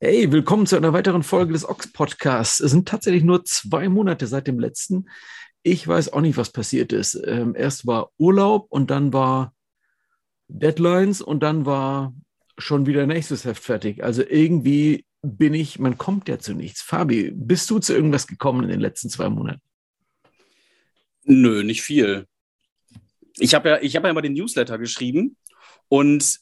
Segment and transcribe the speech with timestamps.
[0.00, 2.60] Hey, willkommen zu einer weiteren Folge des Ox Podcasts.
[2.60, 5.06] Es sind tatsächlich nur zwei Monate seit dem letzten.
[5.64, 7.20] Ich weiß auch nicht, was passiert ist.
[7.26, 9.52] Ähm, erst war Urlaub und dann war
[10.46, 12.14] Deadlines und dann war
[12.58, 14.04] schon wieder nächstes Heft fertig.
[14.04, 16.80] Also irgendwie bin ich, man kommt ja zu nichts.
[16.80, 19.62] Fabi, bist du zu irgendwas gekommen in den letzten zwei Monaten?
[21.24, 22.28] Nö, nicht viel.
[23.36, 25.36] Ich habe ja, hab ja immer den Newsletter geschrieben
[25.88, 26.38] und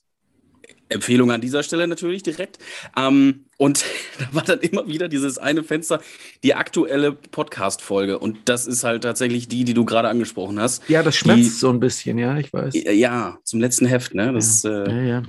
[0.88, 2.58] Empfehlung an dieser Stelle natürlich direkt.
[2.96, 3.84] Ähm, und
[4.18, 6.00] da war dann immer wieder dieses eine Fenster,
[6.42, 8.18] die aktuelle Podcast-Folge.
[8.18, 10.88] Und das ist halt tatsächlich die, die du gerade angesprochen hast.
[10.88, 12.74] Ja, das schmerzt die, so ein bisschen, ja, ich weiß.
[12.74, 14.32] Ja, zum letzten Heft, ne?
[14.32, 15.22] Das, ja, äh, ja, ja.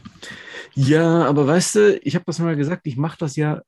[0.76, 3.62] ja, aber weißt du, ich habe das mal gesagt, ich mache das ja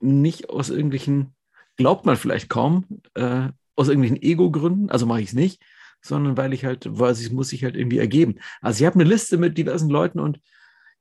[0.00, 1.34] nicht aus irgendwelchen,
[1.76, 5.62] glaubt man vielleicht kaum, äh, aus irgendwelchen Ego-Gründen, also mache ich es nicht,
[6.00, 8.36] sondern weil ich halt, weil es muss sich halt irgendwie ergeben.
[8.60, 10.40] Also ich habe eine Liste mit diversen Leuten und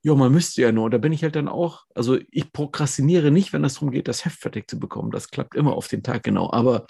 [0.04, 0.90] ja, man müsste ja nur.
[0.90, 4.26] Da bin ich halt dann auch, also ich prokrastiniere nicht, wenn es darum geht, das
[4.26, 5.12] Heft fertig zu bekommen.
[5.12, 6.52] Das klappt immer auf den Tag genau.
[6.52, 6.88] Aber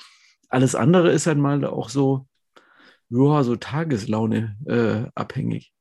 [0.49, 2.27] alles andere ist halt mal auch so,
[3.09, 5.73] ja, so Tageslaune äh, abhängig.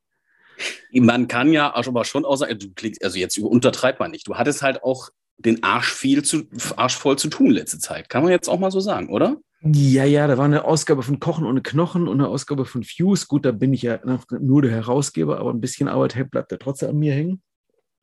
[0.92, 4.27] Man kann ja aber schon auch sagen, du klickst, also jetzt untertreibt man nicht.
[4.27, 6.45] Du hattest halt auch den Arsch viel zu,
[6.77, 8.09] Arsch voll zu tun letzte Zeit.
[8.09, 9.37] Kann man jetzt auch mal so sagen, oder?
[9.75, 13.27] Ja, ja, da war eine Ausgabe von Kochen ohne Knochen und eine Ausgabe von Fuse.
[13.27, 13.98] Gut, da bin ich ja
[14.39, 17.42] nur der Herausgeber, aber ein bisschen Arbeit bleibt da trotzdem an mir hängen.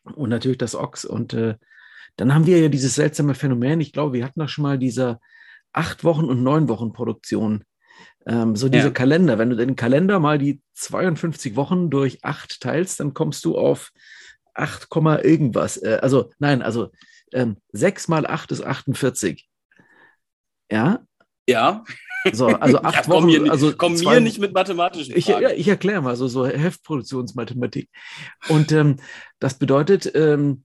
[0.04, 1.06] Und natürlich das Ochs.
[1.06, 1.56] Und äh,
[2.18, 3.82] dann haben wir ja dieses seltsame Phänomen.
[3.82, 5.20] Ich glaube, wir hatten da schon mal diese
[5.72, 7.64] acht Wochen und neun Wochen Produktion.
[8.26, 8.92] Ähm, so diese ja.
[8.92, 9.38] Kalender.
[9.38, 13.92] Wenn du den Kalender mal die 52 Wochen durch acht teilst, dann kommst du auf
[14.54, 14.88] 8,
[15.24, 15.78] irgendwas.
[15.78, 16.92] Äh, also nein, also
[17.32, 19.48] ähm, 6 mal 8 ist 48.
[20.72, 21.06] Ja,
[21.48, 21.84] ja.
[22.32, 23.44] So, also acht ja, komm Wochen.
[23.44, 27.90] Mir, also komm mir nicht mit mathematischen Ich, ja, ich erkläre mal, so, so Heftproduktionsmathematik.
[28.50, 28.98] Und ähm,
[29.40, 30.64] das bedeutet, ähm,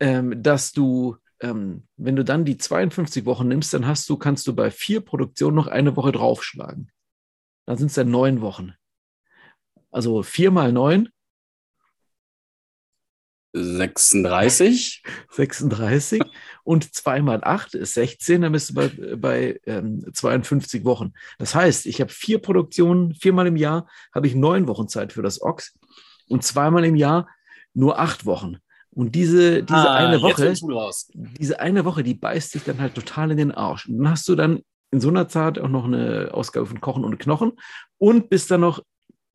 [0.00, 4.46] ähm, dass du, ähm, wenn du dann die 52 Wochen nimmst, dann hast du, kannst
[4.46, 6.90] du bei vier Produktionen noch eine Woche draufschlagen.
[7.66, 8.74] Dann sind es dann neun Wochen.
[9.90, 11.08] Also vier mal neun
[13.56, 15.02] 36.
[15.30, 16.22] 36
[16.64, 21.12] und 2 mal 8 ist 16, dann bist du bei, bei ähm, 52 Wochen.
[21.38, 25.22] Das heißt, ich habe vier Produktionen, viermal im Jahr habe ich neun Wochen Zeit für
[25.22, 25.74] das Ochs
[26.28, 27.28] und zweimal im Jahr
[27.74, 28.58] nur acht Wochen.
[28.90, 30.54] Und diese, diese ah, eine Woche,
[31.12, 33.86] diese eine Woche, die beißt sich dann halt total in den Arsch.
[33.86, 37.04] Und dann hast du dann in so einer Zeit auch noch eine Ausgabe von Kochen
[37.04, 37.52] ohne Knochen
[37.98, 38.82] und bist dann noch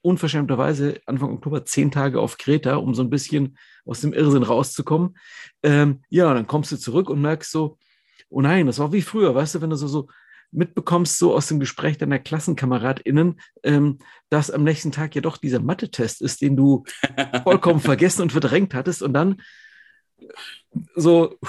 [0.01, 5.17] unverschämterweise Anfang Oktober zehn Tage auf Kreta, um so ein bisschen aus dem Irrsinn rauszukommen.
[5.63, 7.77] Ähm, ja, dann kommst du zurück und merkst so,
[8.29, 10.07] oh nein, das war wie früher, weißt du, wenn du so, so
[10.51, 15.59] mitbekommst, so aus dem Gespräch deiner KlassenkameradInnen, ähm, dass am nächsten Tag ja doch dieser
[15.59, 16.83] Mathe-Test ist, den du
[17.43, 19.41] vollkommen vergessen und verdrängt hattest und dann
[20.95, 21.37] so.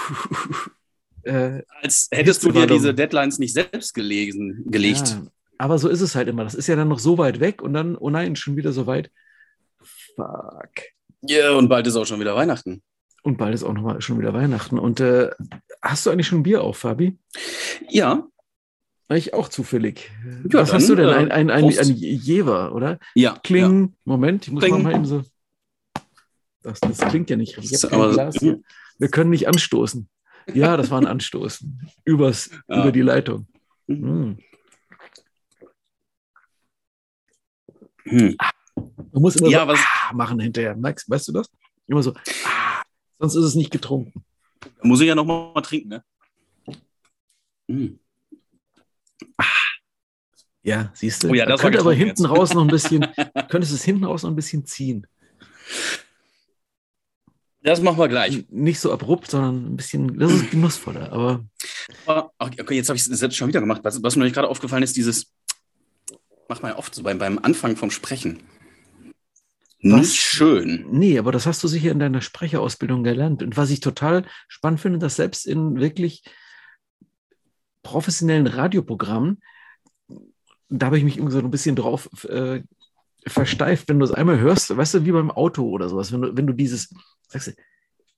[1.24, 5.10] Äh, Als hättest du dir diese Deadlines nicht selbst gelesen, gelegt.
[5.10, 5.22] Ja,
[5.58, 6.44] aber so ist es halt immer.
[6.44, 8.86] Das ist ja dann noch so weit weg und dann, oh nein, schon wieder so
[8.86, 9.10] weit.
[10.16, 10.82] Fuck.
[11.22, 12.82] Ja, yeah, und bald ist auch schon wieder Weihnachten.
[13.22, 14.78] Und bald ist auch noch mal schon wieder Weihnachten.
[14.78, 15.30] Und äh,
[15.80, 17.18] hast du eigentlich schon ein Bier auf, Fabi?
[17.88, 18.26] Ja.
[19.08, 20.10] Ich auch zufällig.
[20.24, 21.08] Ja, Was dann, hast du denn?
[21.08, 22.98] Ein, ein, ein, ein, Jever, oder?
[23.14, 23.38] Ja.
[23.44, 23.82] Kling.
[23.82, 23.88] Ja.
[24.04, 24.82] Moment, ich muss Kling.
[24.82, 25.22] mal eben so.
[26.62, 27.82] Das, das klingt ja nicht richtig.
[27.82, 30.08] Wir können nicht anstoßen.
[30.54, 31.80] Ja, das war ein Anstoßen.
[32.04, 32.82] Übers, ja.
[32.82, 33.46] Über die Leitung.
[33.86, 34.38] Mhm.
[38.04, 38.36] Hm.
[38.76, 40.76] Man muss immer ja, so was, ah, machen hinterher.
[40.76, 41.50] Max, weißt du das?
[41.86, 42.14] Immer so,
[42.44, 42.82] ah,
[43.18, 44.24] sonst ist es nicht getrunken.
[44.82, 46.04] Muss ich ja noch mal trinken, ne?
[47.68, 47.98] Hm.
[49.36, 49.44] Ah.
[50.62, 51.30] Ja, siehst du.
[51.30, 52.30] Oh ja, das könnte aber hinten jetzt.
[52.30, 53.06] raus noch ein bisschen,
[53.48, 55.06] könntest es hinten raus noch ein bisschen ziehen.
[57.62, 58.44] Das machen wir gleich.
[58.50, 61.44] Nicht so abrupt, sondern ein bisschen, das ist genussvoller, aber.
[62.38, 63.82] Okay, jetzt habe ich es schon wieder gemacht.
[63.84, 65.32] Was, was mir gerade aufgefallen ist, dieses
[66.52, 68.42] macht man ja oft so beim, beim Anfang vom Sprechen.
[69.82, 70.00] Was?
[70.00, 70.84] Nicht schön.
[70.90, 73.42] Nee, aber das hast du sicher in deiner Sprecherausbildung gelernt.
[73.42, 76.24] Und was ich total spannend finde, dass selbst in wirklich
[77.82, 79.40] professionellen Radioprogrammen,
[80.68, 82.60] da habe ich mich irgendwie so ein bisschen drauf äh,
[83.26, 86.36] versteift, wenn du es einmal hörst, weißt du, wie beim Auto oder sowas, wenn du,
[86.36, 86.94] wenn du dieses,
[87.28, 87.52] sagst du,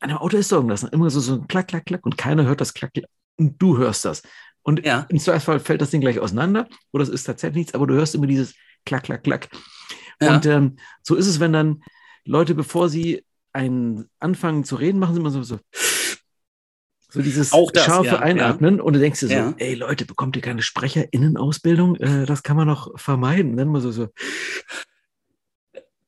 [0.01, 2.61] an einem Auto ist irgendwas, immer so, so ein Klack, Klack, Klack und keiner hört
[2.61, 4.23] das Klack, Klack und du hörst das.
[4.65, 5.07] Und ja.
[5.11, 8.15] im Zweifelsfall fällt das Ding gleich auseinander oder es ist tatsächlich nichts, aber du hörst
[8.15, 8.55] immer dieses
[8.87, 9.49] Klack, Klack, Klack.
[10.21, 10.35] Ja.
[10.35, 11.83] Und ähm, so ist es, wenn dann
[12.25, 15.61] Leute, bevor sie einen anfangen zu reden, machen sie immer so, so,
[17.11, 20.43] so dieses das, scharfe ja, Einatmen und du denkst dir so, ey Leute, bekommt ihr
[20.43, 21.97] keine SprecherInnenausbildung?
[21.97, 23.57] Äh, das kann man noch vermeiden.
[23.57, 24.09] Dann mal so, so.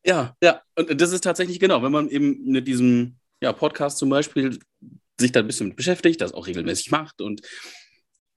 [0.04, 4.08] Ja, ja, und das ist tatsächlich genau, wenn man eben mit diesem ja, Podcast zum
[4.08, 4.58] Beispiel
[5.20, 7.42] sich da ein bisschen beschäftigt, das auch regelmäßig macht und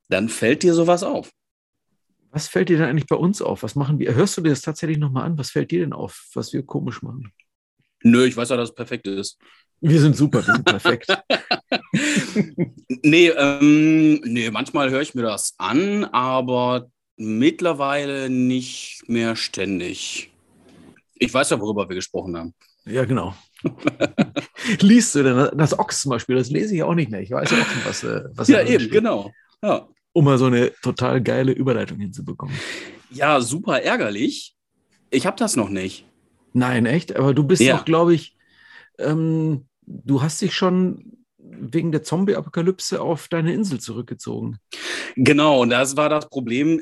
[0.09, 1.31] dann fällt dir sowas auf.
[2.31, 3.63] Was fällt dir denn eigentlich bei uns auf?
[3.63, 4.13] Was machen wir?
[4.13, 5.37] Hörst du dir das tatsächlich nochmal an?
[5.37, 7.31] Was fällt dir denn auf, was wir komisch machen?
[8.03, 9.39] Nö, ich weiß ja, dass es perfekt ist.
[9.81, 11.07] Wir sind super, wir sind perfekt.
[13.03, 20.31] nee, ähm, nee, manchmal höre ich mir das an, aber mittlerweile nicht mehr ständig.
[21.15, 22.53] Ich weiß ja, worüber wir gesprochen haben.
[22.85, 23.35] Ja, genau.
[24.79, 26.35] Liest du denn das Ochs zum Beispiel?
[26.35, 27.21] Das lese ich auch nicht mehr.
[27.21, 28.91] Ich weiß ja auch schon, was, äh, was Ja, eben, steht.
[28.91, 29.31] genau.
[29.61, 29.87] Ja.
[30.13, 32.55] Um mal so eine total geile Überleitung hinzubekommen.
[33.11, 34.55] Ja, super ärgerlich.
[35.09, 36.05] Ich habe das noch nicht.
[36.53, 37.15] Nein, echt?
[37.15, 37.79] Aber du bist ja.
[37.79, 38.35] auch, glaube ich,
[38.97, 44.57] ähm, du hast dich schon wegen der Zombie-Apokalypse auf deine Insel zurückgezogen.
[45.15, 46.81] Genau, und das war das Problem.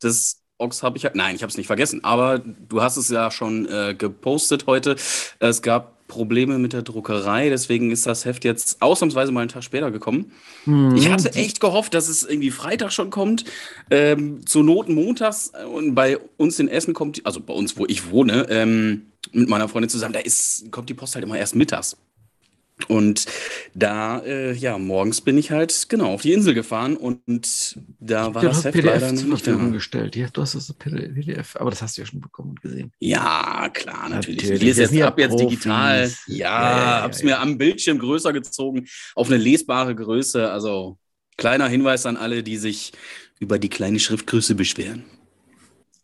[0.00, 3.30] Das Ox habe ich nein, ich habe es nicht vergessen, aber du hast es ja
[3.30, 4.96] schon äh, gepostet heute.
[5.38, 9.64] Es gab Probleme mit der Druckerei, deswegen ist das Heft jetzt ausnahmsweise mal einen Tag
[9.64, 10.32] später gekommen.
[10.64, 10.96] Mhm.
[10.96, 13.44] Ich hatte echt gehofft, dass es irgendwie Freitag schon kommt,
[13.90, 18.10] ähm, zur Not montags und bei uns in Essen kommt, also bei uns, wo ich
[18.10, 21.96] wohne, ähm, mit meiner Freundin zusammen, da ist, kommt die Post halt immer erst mittags.
[22.88, 23.24] Und
[23.74, 28.42] da, äh, ja, morgens bin ich halt genau auf die Insel gefahren und da war
[28.42, 30.14] das Heft PDF leider zur Verfügung gestellt.
[30.14, 32.92] Ja, du hast das PDF, aber das hast du ja schon bekommen und gesehen.
[33.00, 34.42] Ja, klar, natürlich.
[34.42, 34.62] natürlich.
[34.62, 36.12] Ich lese jetzt ab jetzt digital.
[36.26, 40.50] Ja, ja, ja, hab's ja, mir am Bildschirm größer gezogen, auf eine lesbare Größe.
[40.50, 40.98] Also
[41.38, 42.92] kleiner Hinweis an alle, die sich
[43.40, 45.04] über die kleine Schriftgröße beschweren.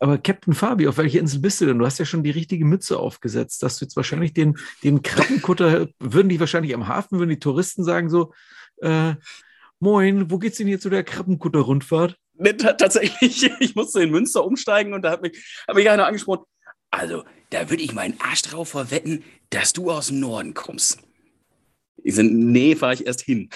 [0.03, 1.79] Aber Captain Fabi, auf welcher Insel bist du denn?
[1.79, 5.87] Du hast ja schon die richtige Mütze aufgesetzt, dass du jetzt wahrscheinlich den, den Krabbenkutter,
[5.97, 8.33] würden die wahrscheinlich am Hafen, würden die Touristen sagen so,
[8.81, 9.13] äh,
[9.79, 12.17] moin, wo geht's denn hier zu der Krabbenkutter-Rundfahrt?
[12.33, 16.43] Nee, tatsächlich, ich musste in Münster umsteigen und da hat mich, hat mich einer angesprochen,
[16.91, 20.99] also da würde ich meinen Arsch drauf verwetten, dass du aus dem Norden kommst.
[22.03, 23.49] Ich sage, nee, fahre ich erst hin.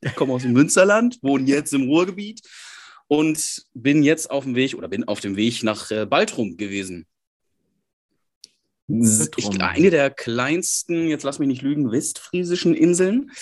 [0.00, 2.40] Ich komme aus dem Münsterland, wohne jetzt im Ruhrgebiet
[3.10, 7.06] und bin jetzt auf dem Weg oder bin auf dem Weg nach äh, Baltrum gewesen.
[8.86, 13.32] Ich, eine der kleinsten, jetzt lass mich nicht lügen, westfriesischen Inseln.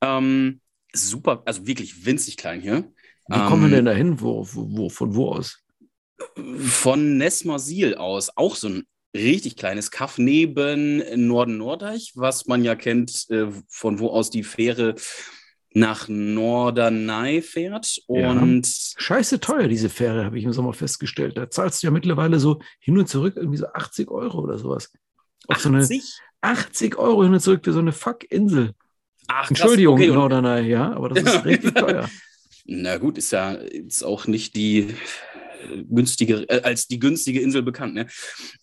[0.00, 0.60] Ähm,
[0.92, 2.92] super, also wirklich winzig klein hier.
[3.28, 4.20] Wie ähm, kommen wir denn dahin?
[4.20, 5.60] Wo, wo, von wo aus?
[6.36, 8.82] Von Nesmersil aus, auch so ein
[9.14, 14.96] richtig kleines Kaff neben Norden-Nordeich, was man ja kennt, äh, von wo aus die Fähre
[15.74, 18.00] nach Norderney fährt.
[18.06, 18.94] Und ja.
[18.96, 21.36] Scheiße teuer, diese Fähre, habe ich im Sommer festgestellt.
[21.36, 24.92] Da zahlst du ja mittlerweile so hin und zurück irgendwie so 80 Euro oder sowas.
[25.48, 25.62] Auf 80?
[25.62, 26.02] so eine
[26.56, 28.72] 80 Euro hin und zurück für so eine Fuck-Insel.
[29.26, 30.08] Ach, Entschuldigung, okay.
[30.08, 32.08] Norderney, ja, aber das ist richtig teuer.
[32.66, 37.62] Na gut, ist ja ist auch nicht die äh, günstige, äh, als die günstige Insel
[37.62, 37.94] bekannt.
[37.94, 38.06] Ne?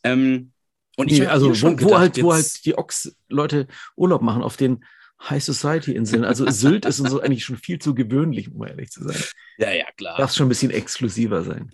[0.03, 0.51] Ähm,
[0.95, 4.55] und ich nee, also wo, gedacht, wo, halt, wo halt die Ochs-Leute Urlaub machen, auf
[4.55, 4.83] den
[5.29, 6.23] High Society Inseln.
[6.23, 9.21] Also Sylt ist uns eigentlich schon viel zu gewöhnlich, um ehrlich zu sein.
[9.57, 10.17] Ja, ja, klar.
[10.17, 11.71] Darf schon ein bisschen exklusiver sein.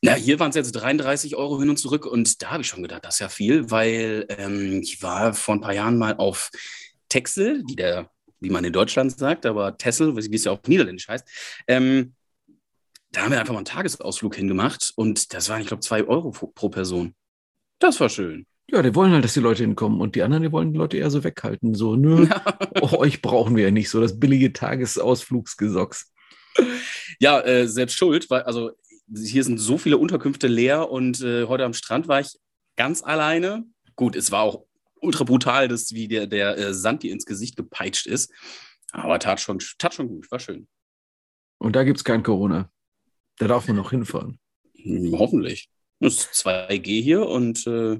[0.00, 2.82] Na, hier waren es jetzt 33 Euro hin und zurück und da habe ich schon
[2.82, 6.50] gedacht, das ist ja viel, weil ähm, ich war vor ein paar Jahren mal auf
[7.08, 8.08] Texel, wie, der,
[8.38, 11.26] wie man in Deutschland sagt, aber Tessel, wie es ja auf Niederländisch heißt.
[11.66, 12.14] Ähm,
[13.10, 16.30] da haben wir einfach mal einen Tagesausflug hingemacht und das waren, ich glaube, zwei Euro
[16.30, 17.16] pro Person.
[17.80, 18.46] Das war schön.
[18.70, 20.00] Ja, die wollen halt, dass die Leute hinkommen.
[20.00, 21.74] Und die anderen, die wollen die Leute eher so weghalten.
[21.74, 22.28] So, nö,
[22.82, 23.88] oh, euch brauchen wir ja nicht.
[23.88, 26.12] So das billige Tagesausflugsgesocks.
[27.18, 28.72] Ja, äh, selbst schuld, weil, also
[29.14, 32.36] hier sind so viele Unterkünfte leer und äh, heute am Strand war ich
[32.76, 33.64] ganz alleine.
[33.96, 34.66] Gut, es war auch
[35.00, 38.32] ultra brutal, dass wie der, der äh, Sand dir ins Gesicht gepeitscht ist.
[38.92, 40.68] Aber tat schon, tat schon gut, war schön.
[41.58, 42.70] Und da gibt es kein Corona.
[43.38, 44.38] Da darf man noch hinfahren.
[44.82, 45.68] Hm, hoffentlich.
[46.00, 47.98] Es ist 2G hier und äh,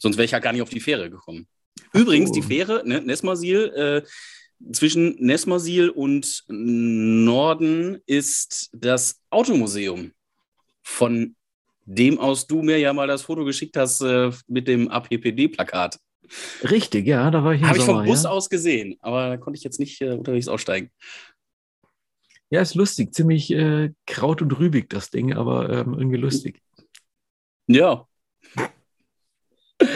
[0.00, 1.46] Sonst wäre ich ja gar nicht auf die Fähre gekommen.
[1.92, 2.34] Übrigens, oh.
[2.34, 10.12] die Fähre, ne, Nesmasil, äh, zwischen Nesmasil und Norden ist das Automuseum,
[10.82, 11.36] von
[11.84, 15.98] dem aus du mir ja mal das Foto geschickt hast äh, mit dem APPD-Plakat.
[16.62, 18.30] Richtig, ja, da war ich Habe ich vom Bus ja.
[18.30, 20.90] aus gesehen, aber da konnte ich jetzt nicht äh, unterwegs aussteigen.
[22.50, 26.60] Ja, ist lustig, ziemlich äh, kraut und rübig das Ding, aber ähm, irgendwie lustig.
[27.66, 28.06] Ja,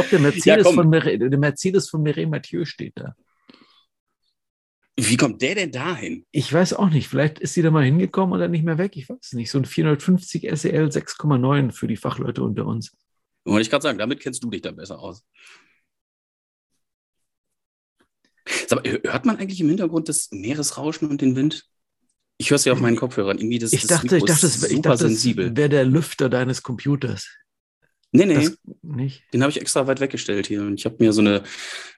[0.09, 3.15] glaube, der Mercedes, ja, von der Mercedes von Mireille Mathieu steht da.
[4.97, 6.25] Wie kommt der denn dahin?
[6.31, 7.09] Ich weiß auch nicht.
[7.09, 8.97] Vielleicht ist sie da mal hingekommen und dann nicht mehr weg.
[8.97, 9.51] Ich weiß nicht.
[9.51, 12.97] So ein 450 SEL 6,9 für die Fachleute unter uns.
[13.45, 15.25] Wollte ich gerade sagen, damit kennst du dich dann besser aus.
[18.71, 21.67] Mal, hört man eigentlich im Hintergrund das Meeresrauschen und den Wind?
[22.39, 23.39] Ich höre es ja auf meinen Kopfhörern.
[23.39, 26.63] Irgendwie das, ich, das dachte, ich dachte, das, ich dachte, das wäre der Lüfter deines
[26.63, 27.29] Computers.
[28.17, 28.49] Nee, nee.
[28.83, 29.25] nicht.
[29.33, 30.63] Den habe ich extra weit weggestellt hier.
[30.63, 31.43] Und ich habe mir so eine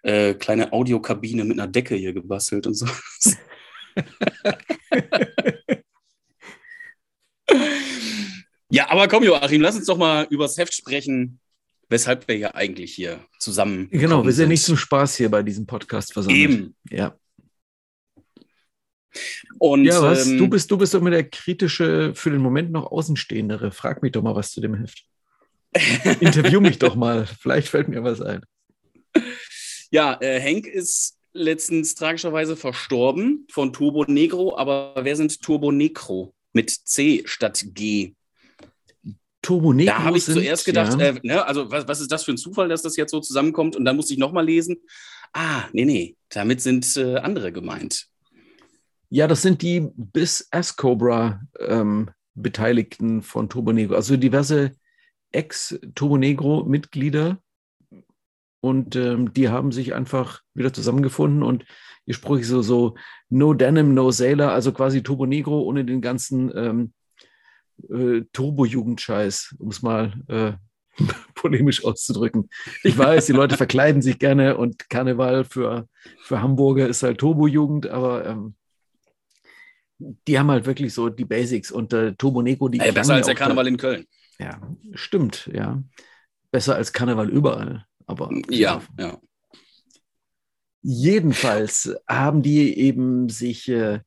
[0.02, 2.86] äh, kleine Audiokabine mit einer Decke hier gebastelt und so.
[8.70, 11.38] ja, aber komm, Joachim, lass uns doch mal übers Heft sprechen,
[11.90, 13.90] weshalb wir ja eigentlich hier zusammen.
[13.90, 16.40] Genau, wir sind ja nicht zum Spaß hier bei diesem Podcast versammelt.
[16.40, 16.74] Eben.
[16.88, 17.14] Ja.
[19.58, 20.26] Und, ja, was?
[20.26, 23.70] Ähm, du bist, du bist doch immer der kritische, für den Moment noch Außenstehendere.
[23.70, 25.06] Frag mich doch mal was zu dem Heft.
[26.20, 27.26] Interview mich doch mal.
[27.40, 28.42] Vielleicht fällt mir was ein.
[29.90, 34.56] Ja, äh, Henk ist letztens tragischerweise verstorben von Turbo Negro.
[34.56, 38.14] Aber wer sind Turbo Negro mit C statt G?
[39.42, 39.94] Turbo Negro.
[39.94, 41.06] Da habe ich sind, zuerst gedacht, ja.
[41.06, 43.76] äh, ne, also was, was, ist das für ein Zufall, dass das jetzt so zusammenkommt?
[43.76, 44.78] Und dann musste ich nochmal lesen.
[45.32, 48.06] Ah, nee, nee, damit sind äh, andere gemeint.
[49.08, 53.94] Ja, das sind die bis S-Cobra ähm, Beteiligten von Turbo Negro.
[53.94, 54.72] Also diverse
[55.32, 57.38] Ex-Turbo Negro-Mitglieder.
[58.60, 61.64] Und ähm, die haben sich einfach wieder zusammengefunden und
[62.04, 62.94] ihr Spruch ist so, so
[63.28, 66.92] No Denim, No Sailor, also quasi Turbo Negro ohne den ganzen ähm,
[67.90, 70.52] äh, Turbo-Jugendscheiß, um es mal äh,
[71.34, 72.48] polemisch auszudrücken.
[72.82, 75.88] Ich weiß, die Leute verkleiden sich gerne und Karneval für,
[76.22, 78.54] für Hamburger ist halt Turbo-Jugend, aber ähm,
[79.98, 82.80] die haben halt wirklich so die Basics und äh, Turbo Negro, die.
[82.80, 84.06] Ey, besser als der Karneval da, in Köln.
[84.38, 84.60] Ja,
[84.94, 85.82] stimmt, ja.
[86.50, 88.30] Besser als Karneval überall, aber.
[88.48, 89.18] Ja, ja.
[90.82, 94.00] Jedenfalls haben die eben sich äh,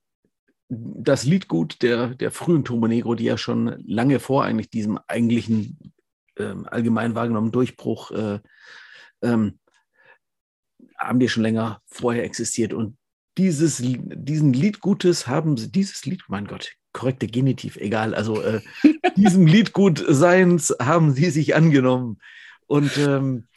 [0.70, 5.94] das Liedgut der, der frühen Turbo Negro, die ja schon lange vor eigentlich diesem eigentlichen
[6.36, 8.40] äh, allgemein wahrgenommenen Durchbruch äh,
[9.22, 9.60] ähm,
[10.98, 12.74] haben die schon länger vorher existiert.
[12.74, 12.98] Und
[13.38, 18.62] dieses, diesen Liedgutes haben sie, dieses Lied, mein Gott, korrekte Genitiv, egal, also äh,
[19.16, 22.20] diesem Liedgutseins haben sie sich angenommen.
[22.68, 23.48] Und ähm,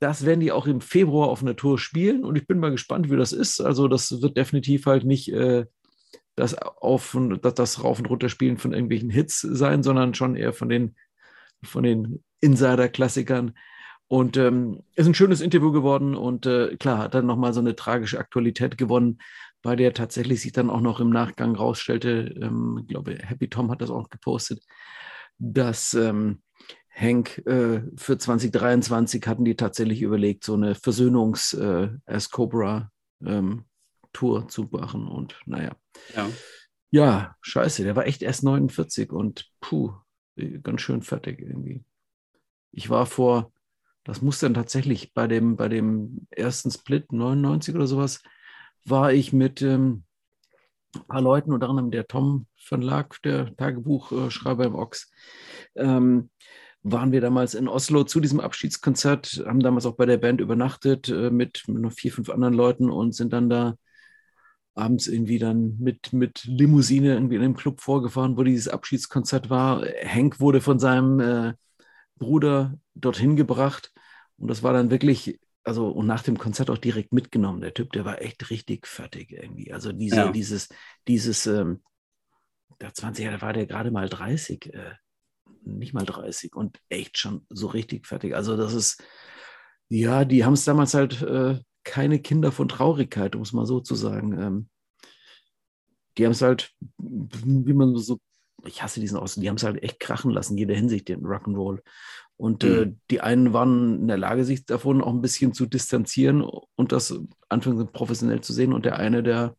[0.00, 3.10] das werden die auch im Februar auf einer Tour spielen und ich bin mal gespannt,
[3.10, 3.60] wie das ist.
[3.60, 5.66] Also das wird definitiv halt nicht äh,
[6.36, 10.52] das auf das, das Rauf und Runter spielen von irgendwelchen Hits sein, sondern schon eher
[10.52, 10.96] von den,
[11.62, 13.54] von den Insider-Klassikern.
[14.06, 17.74] Und ähm, ist ein schönes Interview geworden und äh, klar, hat dann nochmal so eine
[17.74, 19.18] tragische Aktualität gewonnen,
[19.64, 23.70] bei der tatsächlich sich dann auch noch im Nachgang rausstellte, ähm, ich glaube, Happy Tom
[23.70, 24.62] hat das auch gepostet,
[25.38, 26.42] dass ähm,
[26.90, 31.88] Hank äh, für 2023 hatten die tatsächlich überlegt, so eine Versöhnungs äh,
[33.24, 33.64] ähm,
[34.12, 35.08] Tour zu machen.
[35.08, 35.74] Und naja.
[36.14, 36.28] Ja.
[36.90, 39.94] ja, scheiße, der war echt erst 49 und puh,
[40.62, 41.84] ganz schön fertig irgendwie.
[42.70, 43.50] Ich war vor
[44.04, 48.22] das muss dann tatsächlich bei dem, bei dem ersten Split 99 oder sowas,
[48.84, 50.04] war ich mit ähm,
[50.94, 55.10] ein paar Leuten, unter anderem der Tom von Lack, der Tagebuchschreiber im Ochs,
[55.74, 56.30] ähm,
[56.82, 61.08] waren wir damals in Oslo zu diesem Abschiedskonzert, haben damals auch bei der Band übernachtet
[61.08, 63.74] äh, mit, mit noch vier, fünf anderen Leuten und sind dann da
[64.74, 69.84] abends irgendwie dann mit, mit Limousine irgendwie in einem Club vorgefahren, wo dieses Abschiedskonzert war.
[69.84, 71.54] Henk wurde von seinem äh,
[72.16, 73.92] Bruder dorthin gebracht.
[74.36, 77.60] Und das war dann wirklich, also und nach dem Konzert auch direkt mitgenommen.
[77.60, 79.72] Der Typ, der war echt richtig fertig irgendwie.
[79.72, 80.32] Also diese, ja.
[80.32, 80.68] dieses,
[81.08, 81.82] dieses, ähm,
[82.80, 84.92] der 20 Jahre war der gerade mal 30, äh,
[85.62, 88.34] nicht mal 30 und echt schon so richtig fertig.
[88.34, 89.02] Also das ist,
[89.88, 93.80] ja, die haben es damals halt äh, keine Kinder von Traurigkeit, um es mal so
[93.80, 94.38] zu sagen.
[94.38, 94.68] Ähm,
[96.18, 98.20] die haben es halt, wie man so
[98.66, 101.80] ich hasse diesen Ausdruck, die haben es halt echt krachen lassen, jeder Hinsicht, den Rock'n'Roll.
[102.36, 102.82] Und äh, mhm.
[102.82, 106.92] äh, die einen waren in der Lage, sich davon auch ein bisschen zu distanzieren und
[106.92, 108.72] das anfangs professionell zu sehen.
[108.72, 109.56] Und der eine, der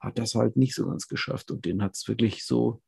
[0.00, 1.50] hat das halt nicht so ganz geschafft.
[1.50, 2.82] Und den hat es wirklich so,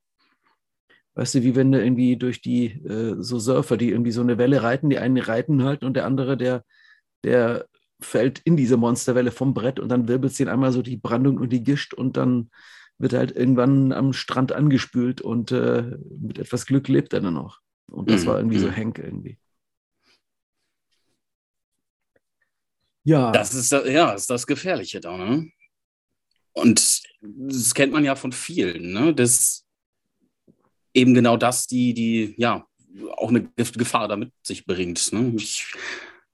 [1.14, 4.38] weißt du, wie wenn du irgendwie durch die äh, so Surfer, die irgendwie so eine
[4.38, 6.64] Welle reiten, die einen reiten halt und der andere, der,
[7.24, 7.66] der
[8.00, 11.38] fällt in diese Monsterwelle vom Brett und dann wirbelt es den einmal so die Brandung
[11.38, 12.50] und die Gischt und dann
[12.98, 17.63] wird halt irgendwann am Strand angespült und äh, mit etwas Glück lebt er dann noch.
[17.90, 18.26] Und das mhm.
[18.26, 18.76] war irgendwie so mhm.
[18.76, 19.38] Hank irgendwie.
[23.04, 23.32] Ja.
[23.32, 25.50] Das ist ja, das ist das Gefährliche da, ne?
[26.52, 29.14] Und das kennt man ja von vielen, ne?
[29.14, 29.64] Das
[30.94, 32.66] eben genau das, die, die, ja,
[33.16, 35.12] auch eine Gefahr damit sich bringt.
[35.12, 35.32] Ne?
[35.36, 35.66] Ich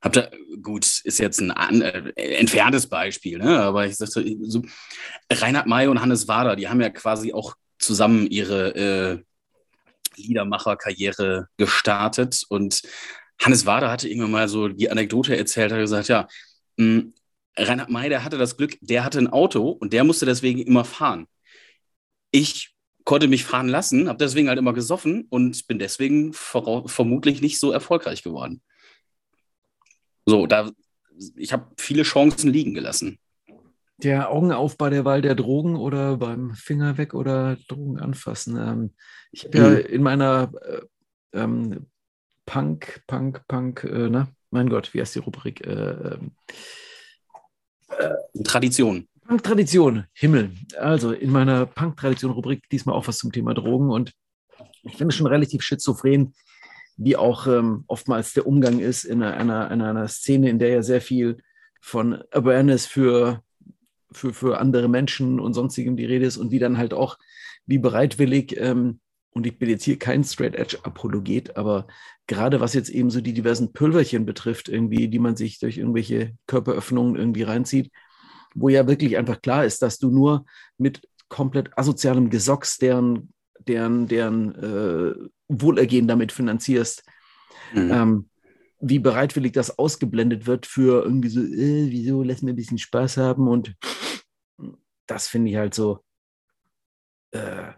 [0.03, 0.31] hab da,
[0.63, 3.61] gut, ist jetzt ein an, äh, entferntes Beispiel, ne?
[3.61, 4.63] aber ich sagte, so,
[5.33, 9.25] Reinhard May und Hannes Wader, die haben ja quasi auch zusammen ihre äh,
[10.27, 12.83] Liedermacher-Karriere gestartet und
[13.41, 16.29] Hannes Wader hatte irgendwann mal so die Anekdote erzählt, hat gesagt, ja,
[16.79, 17.15] hm,
[17.57, 20.85] Reinhard May, der hatte das Glück, der hatte ein Auto und der musste deswegen immer
[20.85, 21.27] fahren.
[22.31, 22.75] Ich
[23.05, 27.73] konnte mich fahren lassen, habe deswegen halt immer gesoffen und bin deswegen vermutlich nicht so
[27.73, 28.63] erfolgreich geworden.
[30.27, 30.71] So, da,
[31.37, 33.19] ich habe viele Chancen liegen gelassen.
[33.99, 38.57] Der Augen auf bei der Wahl der Drogen oder beim Finger weg oder Drogen anfassen.
[38.57, 38.95] Ähm,
[39.33, 39.65] ich habe mhm.
[39.65, 40.81] ja in meiner äh,
[41.39, 41.87] ähm,
[42.47, 45.65] Punk, Punk, Punk, äh, na, mein Gott, wie heißt die Rubrik?
[45.67, 46.33] Äh, ähm,
[47.89, 49.07] äh, Tradition.
[49.27, 50.51] Punk-Tradition, Himmel.
[50.77, 54.13] Also in meiner Punk-Tradition-Rubrik diesmal auch was zum Thema Drogen und
[54.83, 56.35] ich finde es schon relativ schizophren,
[56.97, 60.83] wie auch ähm, oftmals der Umgang ist in einer, in einer Szene, in der ja
[60.83, 61.39] sehr viel
[61.81, 63.43] von Awareness für,
[64.11, 67.17] für, für andere Menschen und sonstigem die Rede ist und wie dann halt auch,
[67.67, 69.01] wie bereitwillig, ähm,
[69.33, 71.87] und ich bin jetzt hier kein Straight Edge Apologet, aber
[72.27, 76.35] gerade was jetzt eben so die diversen Pülverchen betrifft, irgendwie, die man sich durch irgendwelche
[76.47, 77.93] Körperöffnungen irgendwie reinzieht,
[78.55, 80.45] wo ja wirklich einfach klar ist, dass du nur
[80.79, 83.33] mit komplett asozialem Gesocks deren,
[83.67, 85.15] deren, deren äh,
[85.49, 87.05] Wohlergehen damit finanzierst.
[87.73, 87.91] Mhm.
[87.91, 88.31] Ähm,
[88.81, 93.19] wie bereitwillig das ausgeblendet wird für irgendwie so, äh, wieso, lass mir ein bisschen Spaß
[93.19, 93.75] haben und
[95.07, 96.01] das finde ich halt so
[97.33, 97.73] äh,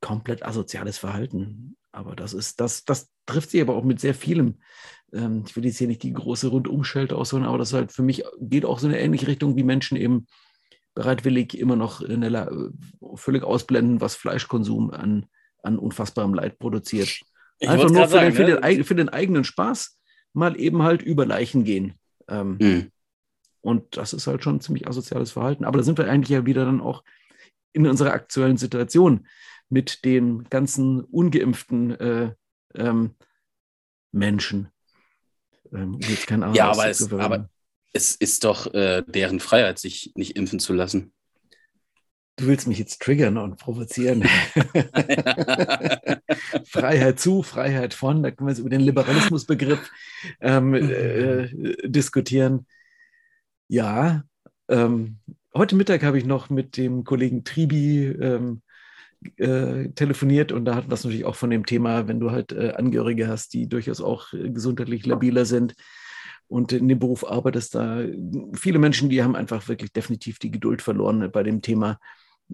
[0.00, 1.76] komplett asoziales Verhalten.
[1.92, 4.58] Aber das ist, das, das trifft sich aber auch mit sehr vielem
[5.12, 8.24] ähm, ich will jetzt hier nicht die große Rundumschelte ausholen, aber das halt für mich
[8.40, 10.26] geht auch so eine ähnliche Richtung, wie Menschen eben
[10.94, 12.50] bereitwillig immer noch La-
[13.14, 15.26] völlig ausblenden, was Fleischkonsum an,
[15.62, 17.20] an unfassbarem Leid produziert.
[17.58, 18.60] Ich Einfach nur für, sagen, den, für, ja.
[18.60, 19.98] den, für, den, eigenen Spaß
[20.32, 21.94] mal eben halt über Leichen gehen.
[22.28, 22.90] Ähm, mhm.
[23.60, 25.64] Und das ist halt schon ein ziemlich asoziales Verhalten.
[25.64, 27.02] Aber da sind wir eigentlich ja wieder dann auch
[27.72, 29.26] in unserer aktuellen Situation
[29.68, 32.34] mit den ganzen ungeimpften äh,
[32.74, 33.14] ähm,
[34.12, 34.68] Menschen.
[35.72, 37.48] Ähm, jetzt kein ja, aber es, aber
[37.92, 41.12] es ist doch äh, deren Freiheit, sich nicht impfen zu lassen.
[42.38, 44.22] Du willst mich jetzt triggern und provozieren.
[46.66, 49.90] Freiheit zu, Freiheit von, da können wir jetzt über den Liberalismusbegriff
[50.40, 51.48] ähm, äh,
[51.88, 52.66] diskutieren.
[53.68, 54.22] Ja,
[54.68, 55.16] ähm,
[55.54, 58.60] heute Mittag habe ich noch mit dem Kollegen Tribi ähm,
[59.36, 62.52] äh, telefoniert und da hatten wir es natürlich auch von dem Thema, wenn du halt
[62.52, 65.74] äh, Angehörige hast, die durchaus auch äh, gesundheitlich labiler sind
[66.48, 68.04] und in dem Beruf arbeitest, da
[68.54, 71.98] viele Menschen, die haben einfach wirklich definitiv die Geduld verloren bei dem Thema.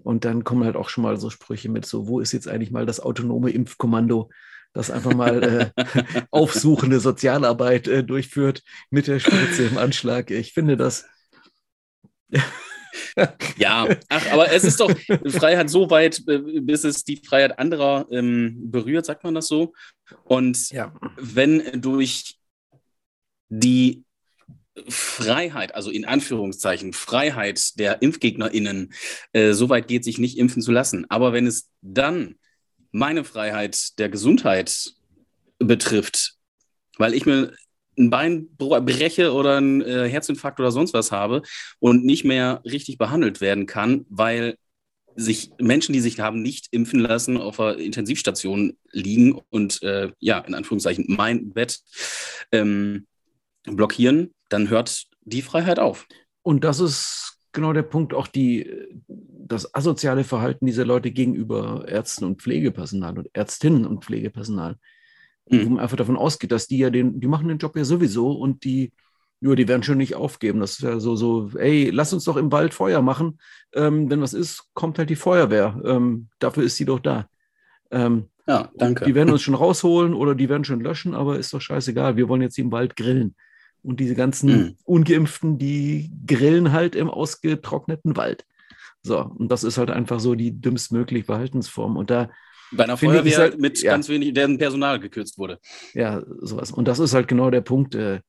[0.01, 2.71] Und dann kommen halt auch schon mal so Sprüche mit, so, wo ist jetzt eigentlich
[2.71, 4.31] mal das autonome Impfkommando,
[4.73, 5.43] das einfach mal
[5.77, 10.31] äh, aufsuchende Sozialarbeit äh, durchführt mit der Spritze im Anschlag.
[10.31, 11.05] Ich finde das
[13.57, 14.91] ja, ach, aber es ist doch
[15.27, 19.73] Freiheit so weit, äh, bis es die Freiheit anderer ähm, berührt, sagt man das so.
[20.23, 20.93] Und ja.
[21.17, 22.39] wenn durch
[23.49, 24.03] die
[24.87, 28.93] Freiheit, also in Anführungszeichen Freiheit der ImpfgegnerInnen,
[29.33, 31.05] äh, so weit geht, sich nicht impfen zu lassen.
[31.09, 32.35] Aber wenn es dann
[32.91, 34.93] meine Freiheit der Gesundheit
[35.59, 36.35] betrifft,
[36.97, 37.53] weil ich mir
[37.97, 41.41] ein Bein breche oder einen äh, Herzinfarkt oder sonst was habe
[41.79, 44.57] und nicht mehr richtig behandelt werden kann, weil
[45.15, 50.39] sich Menschen, die sich haben nicht impfen lassen, auf der Intensivstation liegen und äh, ja,
[50.39, 51.81] in Anführungszeichen mein Bett
[52.51, 53.05] ähm,
[53.63, 56.07] blockieren, dann hört die Freiheit auf.
[56.41, 58.69] Und das ist genau der Punkt, auch die,
[59.07, 64.77] das asoziale Verhalten dieser Leute gegenüber Ärzten und Pflegepersonal und Ärztinnen und Pflegepersonal
[65.49, 65.65] mhm.
[65.65, 68.31] wo man einfach davon ausgeht, dass die ja den, die machen den Job ja sowieso
[68.31, 68.91] und die,
[69.41, 70.59] ja, die werden schon nicht aufgeben.
[70.59, 73.39] Das ist ja so, so, ey, lass uns doch im Wald Feuer machen.
[73.73, 75.81] Ähm, wenn was ist, kommt halt die Feuerwehr.
[75.83, 77.27] Ähm, dafür ist sie doch da.
[77.91, 79.05] Ähm, ja, danke.
[79.05, 82.15] Die werden uns schon rausholen oder die werden schon löschen, aber ist doch scheißegal.
[82.15, 83.35] Wir wollen jetzt im Wald grillen.
[83.81, 84.77] Und diese ganzen mhm.
[84.85, 88.45] Ungeimpften, die grillen halt im ausgetrockneten Wald.
[89.01, 91.97] So, und das ist halt einfach so die dümmstmögliche Verhaltensform.
[91.97, 92.29] Und da
[92.75, 93.91] bei einer Feuerwehr halt, mit ja.
[93.91, 95.59] ganz wenig, deren Personal gekürzt wurde.
[95.93, 96.71] Ja, sowas.
[96.71, 97.95] Und das ist halt genau der Punkt.
[97.95, 98.21] Äh,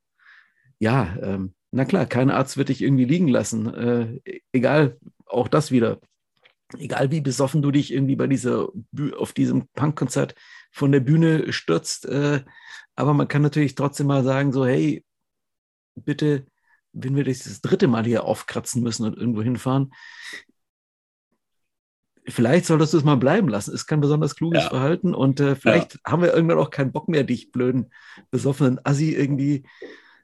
[0.78, 3.72] ja, ähm, na klar, kein Arzt wird dich irgendwie liegen lassen.
[3.74, 4.20] Äh,
[4.52, 6.00] egal, auch das wieder.
[6.78, 8.68] Egal wie besoffen du dich irgendwie bei dieser,
[9.16, 10.34] auf diesem Punkkonzert
[10.70, 12.06] von der Bühne stürzt.
[12.06, 12.42] Äh,
[12.96, 15.04] aber man kann natürlich trotzdem mal sagen, so, hey,
[15.94, 16.46] bitte,
[16.92, 19.92] wenn wir das, das dritte Mal hier aufkratzen müssen und irgendwo hinfahren,
[22.26, 23.74] vielleicht solltest du es mal bleiben lassen.
[23.74, 24.68] Ist kein besonders kluges ja.
[24.70, 26.00] Verhalten und äh, vielleicht ja.
[26.12, 27.90] haben wir irgendwann auch keinen Bock mehr, dich blöden,
[28.30, 29.64] besoffenen Assi irgendwie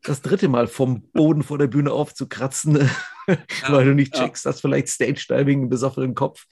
[0.02, 2.76] das dritte Mal vom Boden vor der Bühne aufzukratzen,
[3.28, 3.38] ja.
[3.68, 6.46] weil du nicht checkst, dass vielleicht Stage-Diving im besoffenen Kopf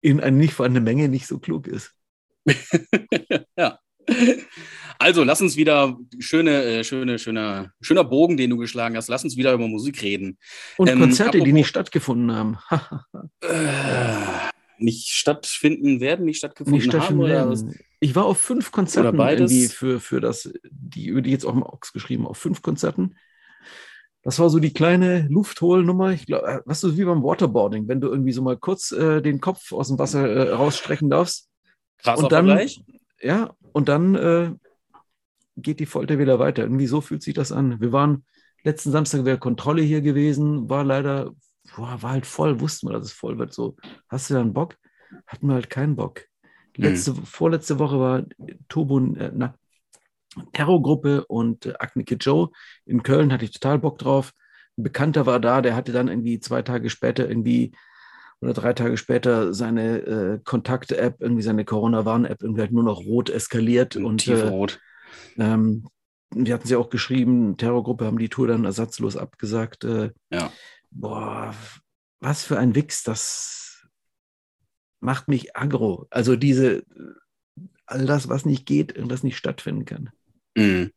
[0.00, 1.92] in eine nicht vorhandene Menge nicht so klug ist.
[3.56, 3.78] ja.
[4.98, 9.08] Also, lass uns wieder schöne, äh, schöne, schöner, schöner Bogen, den du geschlagen hast.
[9.08, 10.38] Lass uns wieder über Musik reden.
[10.76, 12.58] Und ähm, Konzerte, die nicht stattgefunden haben.
[13.40, 14.51] äh,
[14.82, 17.20] nicht stattfinden werden, nicht stattgefunden nicht haben?
[17.20, 17.74] werden.
[18.00, 19.72] Ich war auf fünf Konzerten Oder beides?
[19.72, 23.16] für, für das, die über die jetzt auch im Ochs geschrieben, auf fünf Konzerten.
[24.22, 26.12] Das war so die kleine Luftholnummer.
[26.12, 29.40] Ich glaube, was ist wie beim Waterboarding, wenn du irgendwie so mal kurz äh, den
[29.40, 31.48] Kopf aus dem Wasser äh, rausstrecken darfst.
[31.98, 32.84] Krasser und dann, Vergleich.
[33.20, 34.50] Ja, und dann äh,
[35.56, 36.62] geht die Folter wieder weiter.
[36.62, 37.80] Irgendwie so fühlt sich das an.
[37.80, 38.24] Wir waren
[38.64, 41.32] letzten Samstag wäre Kontrolle hier gewesen, war leider,
[41.76, 43.52] boah, war halt voll, wussten wir, dass es voll wird.
[43.52, 43.76] So,
[44.08, 44.76] hast du da einen Bock?
[45.26, 46.22] Hatten wir halt keinen Bock.
[46.76, 48.24] Letzte, Vorletzte Woche war
[48.68, 49.54] Turbo, äh, na,
[50.52, 52.50] Terrorgruppe und äh, Aknike Joe
[52.86, 54.32] in Köln, hatte ich total Bock drauf.
[54.78, 57.72] Ein Bekannter war da, der hatte dann irgendwie zwei Tage später irgendwie
[58.40, 63.30] oder drei Tage später seine äh, Kontakte-App, irgendwie seine Corona-Warn-App irgendwie halt nur noch rot
[63.30, 64.80] eskaliert und äh, Tiefrot.
[65.38, 65.86] ähm,
[66.34, 69.84] wir hatten sie auch geschrieben, Terrorgruppe haben die Tour dann ersatzlos abgesagt.
[69.84, 70.50] Äh, Ja.
[70.94, 71.54] Boah,
[72.20, 73.86] was für ein Wix, das
[75.00, 76.06] macht mich aggro.
[76.10, 76.84] Also diese,
[77.86, 80.10] all das, was nicht geht und das nicht stattfinden kann.
[80.56, 80.92] Mhm.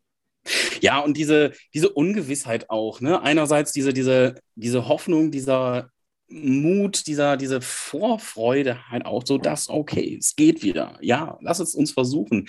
[0.81, 3.21] Ja, und diese, diese Ungewissheit auch, ne?
[3.21, 5.89] Einerseits diese, diese, diese Hoffnung, dieser
[6.27, 10.97] Mut, dieser, diese Vorfreude halt auch so, dass, okay, es geht wieder.
[11.01, 12.47] Ja, lass es uns versuchen.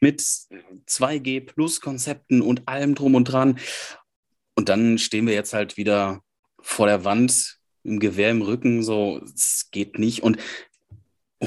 [0.00, 3.58] Mit 2G Plus Konzepten und allem drum und dran.
[4.54, 6.22] Und dann stehen wir jetzt halt wieder
[6.64, 10.22] vor der Wand, im Gewehr im Rücken, so, es geht nicht.
[10.22, 10.38] Und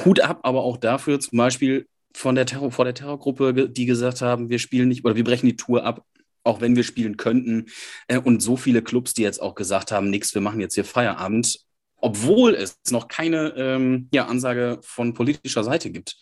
[0.06, 4.21] Hut ab, aber auch dafür zum Beispiel von der Terror, vor der Terrorgruppe, die gesagt
[4.21, 6.06] haben, wir spielen nicht oder wir brechen die Tour ab,
[6.43, 7.65] auch wenn wir spielen könnten.
[8.08, 10.86] Äh, Und so viele Clubs, die jetzt auch gesagt haben, nix, wir machen jetzt hier
[10.86, 11.60] Feierabend,
[11.97, 16.15] obwohl es noch keine ähm, ja, Ansage von politischer Seite gibt.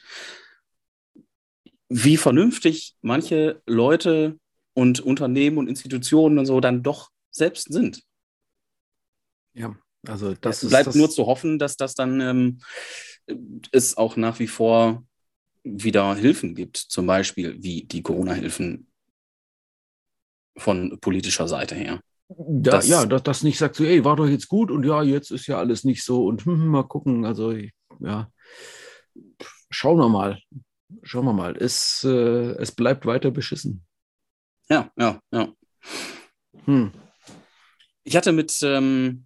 [1.90, 4.40] Wie vernünftig manche Leute
[4.74, 8.02] und Unternehmen und Institutionen und so dann doch selbst sind.
[9.56, 9.76] Ja,
[10.08, 12.60] also das es ist bleibt das, nur zu hoffen, dass das dann ähm,
[13.72, 15.04] es auch nach wie vor
[15.64, 18.88] wieder Hilfen gibt, zum Beispiel wie die Corona-Hilfen
[20.58, 22.00] von politischer Seite her.
[22.30, 25.04] da, das- ja, dass das nicht sagt so, ey, war doch jetzt gut und ja,
[25.04, 27.26] jetzt ist ja alles nicht so und hm, mal gucken.
[27.26, 27.54] Also
[28.00, 28.30] ja,
[29.70, 30.40] schauen wir mal.
[31.04, 31.58] Schauen wir mal.
[31.58, 32.10] Es, äh,
[32.62, 33.86] es bleibt weiter beschissen.
[34.70, 35.50] Ja, ja, ja.
[36.66, 36.88] Hm.
[38.04, 39.25] Ich hatte mit ähm,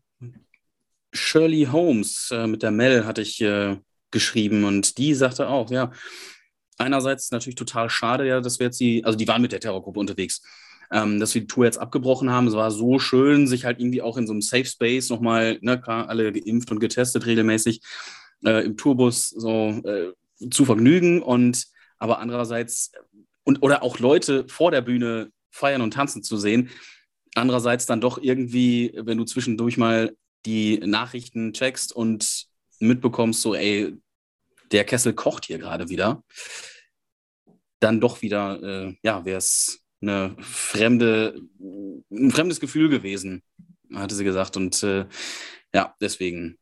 [1.13, 3.78] Shirley Holmes, äh, mit der Mel, hatte ich äh,
[4.12, 5.91] geschrieben und die sagte auch, ja,
[6.78, 10.00] einerseits natürlich total schade, ja, dass wir jetzt die, also die waren mit der Terrorgruppe
[10.00, 10.41] unterwegs,
[10.91, 12.48] ähm, dass wir die Tour jetzt abgebrochen haben.
[12.48, 15.80] Es war so schön, sich halt irgendwie auch in so einem Safe Space nochmal, ne,
[15.80, 17.82] klar, alle geimpft und getestet regelmäßig
[18.45, 20.13] äh, im Tourbus so äh,
[20.50, 21.65] zu vergnügen und
[21.98, 22.91] aber andererseits
[23.43, 26.69] und oder auch Leute vor der Bühne feiern und tanzen zu sehen.
[27.36, 32.47] Andererseits dann doch irgendwie, wenn du zwischendurch mal die Nachrichten checkst und
[32.80, 33.97] mitbekommst, so, ey,
[34.71, 36.23] der Kessel kocht hier gerade wieder,
[37.80, 41.41] dann doch wieder, äh, ja, wäre es eine fremde,
[42.12, 43.43] ein fremdes Gefühl gewesen,
[43.93, 44.58] hatte sie gesagt.
[44.58, 45.08] Und äh,
[45.73, 46.58] ja, deswegen.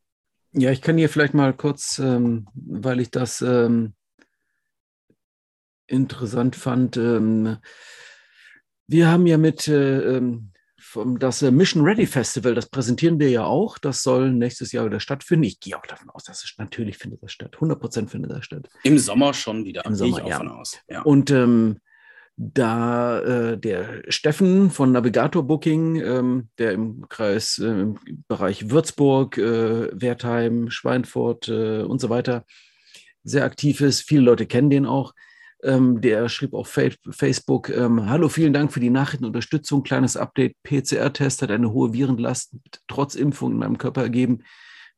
[0.53, 3.93] Ja, ich kann hier vielleicht mal kurz, ähm, weil ich das ähm,
[5.87, 6.97] interessant fand.
[6.97, 7.57] Ähm,
[8.87, 10.51] wir haben ja mit äh, ähm,
[11.19, 13.77] das äh, Mission Ready Festival, das präsentieren wir ja auch.
[13.77, 15.43] Das soll nächstes Jahr wieder stattfinden.
[15.43, 17.51] Ich gehe auch davon aus, dass es natürlich findet das statt.
[17.55, 18.69] 100 Prozent findet das statt.
[18.83, 19.85] Im Sommer schon wieder.
[19.85, 20.37] Im Sommer, ich auch ja.
[20.37, 20.77] von aus.
[20.89, 21.01] Ja.
[21.01, 21.79] Und ähm,
[22.37, 27.97] da äh, der Steffen von Navigator Booking, ähm, der im Kreis, äh, im
[28.27, 32.45] Bereich Würzburg, äh, Wertheim, Schweinfurt äh, und so weiter
[33.23, 35.13] sehr aktiv ist, viele Leute kennen den auch.
[35.67, 39.83] Ähm, der schrieb auf Fa Facebook: ähm, Hallo, vielen Dank für die Nachrichtenunterstützung.
[39.83, 42.55] Kleines Update: PCR-Test hat eine hohe Virenlast
[42.87, 44.43] trotz Impfung in meinem Körper ergeben.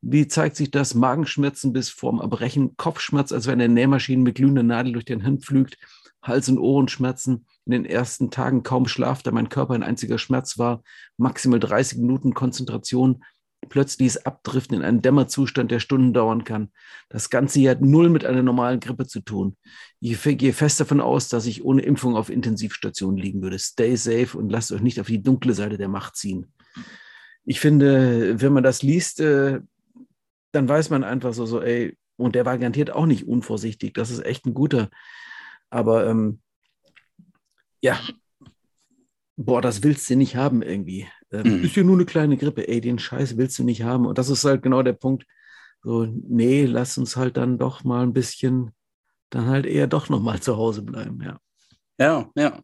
[0.01, 0.93] Wie zeigt sich das?
[0.93, 5.39] Magenschmerzen bis vorm Erbrechen, Kopfschmerz, als wenn eine Nähmaschine mit glühender Nadel durch den Hirn
[5.39, 5.77] pflügt,
[6.21, 7.47] Hals- und Ohrenschmerzen.
[7.65, 10.83] In den ersten Tagen kaum Schlaf, da mein Körper ein einziger Schmerz war.
[11.17, 13.23] Maximal 30 Minuten Konzentration.
[13.67, 16.71] Plötzliches Abdriften in einen Dämmerzustand, der Stunden dauern kann.
[17.09, 19.57] Das Ganze hier hat null mit einer normalen Grippe zu tun.
[19.99, 23.59] Ich gehe fest davon aus, dass ich ohne Impfung auf Intensivstation liegen würde.
[23.59, 26.53] Stay safe und lasst euch nicht auf die dunkle Seite der Macht ziehen.
[27.45, 29.59] Ich finde, wenn man das liest, äh,
[30.51, 33.93] dann weiß man einfach so, so, ey, und der war garantiert auch nicht unvorsichtig.
[33.93, 34.89] Das ist echt ein guter.
[35.69, 36.41] Aber ähm,
[37.81, 37.99] ja,
[39.37, 41.07] boah, das willst du nicht haben irgendwie.
[41.31, 41.63] Ähm, Mhm.
[41.63, 42.67] Ist ja nur eine kleine Grippe.
[42.67, 44.05] Ey, den Scheiß willst du nicht haben.
[44.05, 45.25] Und das ist halt genau der Punkt.
[45.83, 48.71] So, nee, lass uns halt dann doch mal ein bisschen,
[49.29, 51.39] dann halt eher doch noch mal zu Hause bleiben, ja.
[51.99, 52.61] Ja, ja.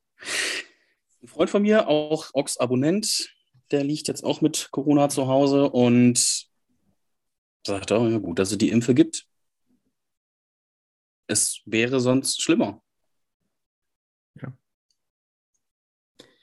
[1.21, 3.29] Ein Freund von mir, auch Ox-Abonnent,
[3.71, 6.47] der liegt jetzt auch mit Corona zu Hause und
[7.65, 9.25] sagt auch, ja gut, dass es die Impfe gibt.
[11.27, 12.81] es wäre sonst schlimmer.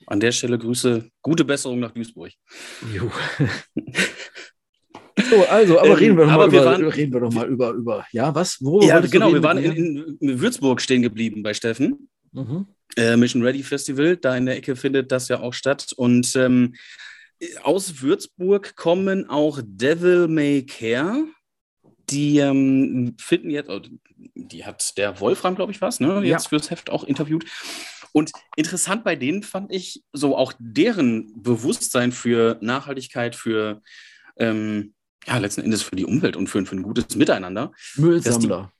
[0.06, 2.32] An der Stelle Grüße, gute Besserung nach Duisburg.
[2.94, 3.10] Jo.
[5.30, 7.32] so, also, aber Ähm, reden wir doch aber mal, wir über, waren- reden wir doch
[7.32, 8.58] mal über, über, ja, was?
[8.60, 12.08] Worüber Ja, genau, wir waren in, in Würzburg stehen geblieben bei Steffen.
[12.32, 12.66] Mhm.
[12.96, 15.92] Äh, Mission Ready Festival, da in der Ecke findet das ja auch statt.
[15.96, 16.74] Und ähm,
[17.62, 21.24] aus Würzburg kommen auch Devil May Care.
[22.10, 23.80] Die ähm, finden jetzt, oh,
[24.34, 26.20] die hat der Wolfram, glaube ich, was, ne?
[26.24, 26.48] Jetzt Ja.
[26.48, 27.44] fürs Heft auch interviewt.
[28.12, 33.80] Und interessant bei denen fand ich so auch deren Bewusstsein für Nachhaltigkeit, für
[34.36, 34.94] ähm,
[35.26, 37.72] ja, letzten Endes für die Umwelt und für, für ein gutes Miteinander.
[37.96, 38.72] Müllsammler.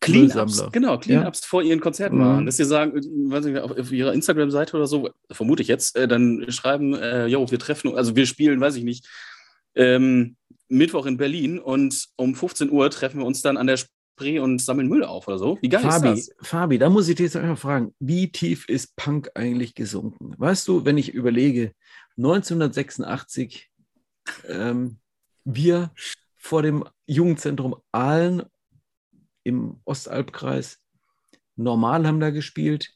[0.00, 2.22] Cleanups, genau, Cleanups vor ihren Konzerten Mhm.
[2.22, 2.46] machen.
[2.46, 5.96] Dass sie sagen, äh, weiß nicht, auf, auf ihrer Instagram-Seite oder so, vermute ich jetzt,
[5.96, 9.06] äh, dann schreiben, äh, jo, wir treffen, also wir spielen, weiß ich nicht,
[9.74, 10.36] ähm,
[10.68, 13.78] Mittwoch in Berlin und um 15 Uhr treffen wir uns dann an der
[14.16, 15.58] Spree und sammeln Müll auf oder so.
[15.60, 16.48] Wie geil Fabi, ist das?
[16.48, 20.34] Fabi, da muss ich dich jetzt einfach fragen, wie tief ist Punk eigentlich gesunken?
[20.38, 21.72] Weißt du, wenn ich überlege,
[22.16, 23.68] 1986,
[24.48, 24.96] ähm,
[25.44, 25.90] wir
[26.34, 28.44] vor dem Jugendzentrum Aalen
[29.44, 30.78] im Ostalbkreis
[31.56, 32.94] normal haben da gespielt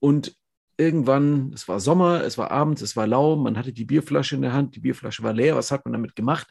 [0.00, 0.36] und
[0.76, 4.42] irgendwann, es war Sommer, es war abends, es war lau, man hatte die Bierflasche in
[4.42, 6.48] der Hand, die Bierflasche war leer, was hat man damit gemacht?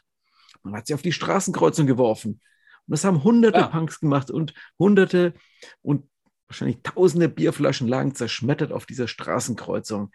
[0.62, 2.40] Man hat sie auf die Straßenkreuzung geworfen.
[2.90, 3.66] Und das haben hunderte Ja.
[3.68, 5.32] Punks gemacht und hunderte
[5.80, 6.08] und
[6.48, 10.10] wahrscheinlich tausende Bierflaschen lagen zerschmettert auf dieser Straßenkreuzung.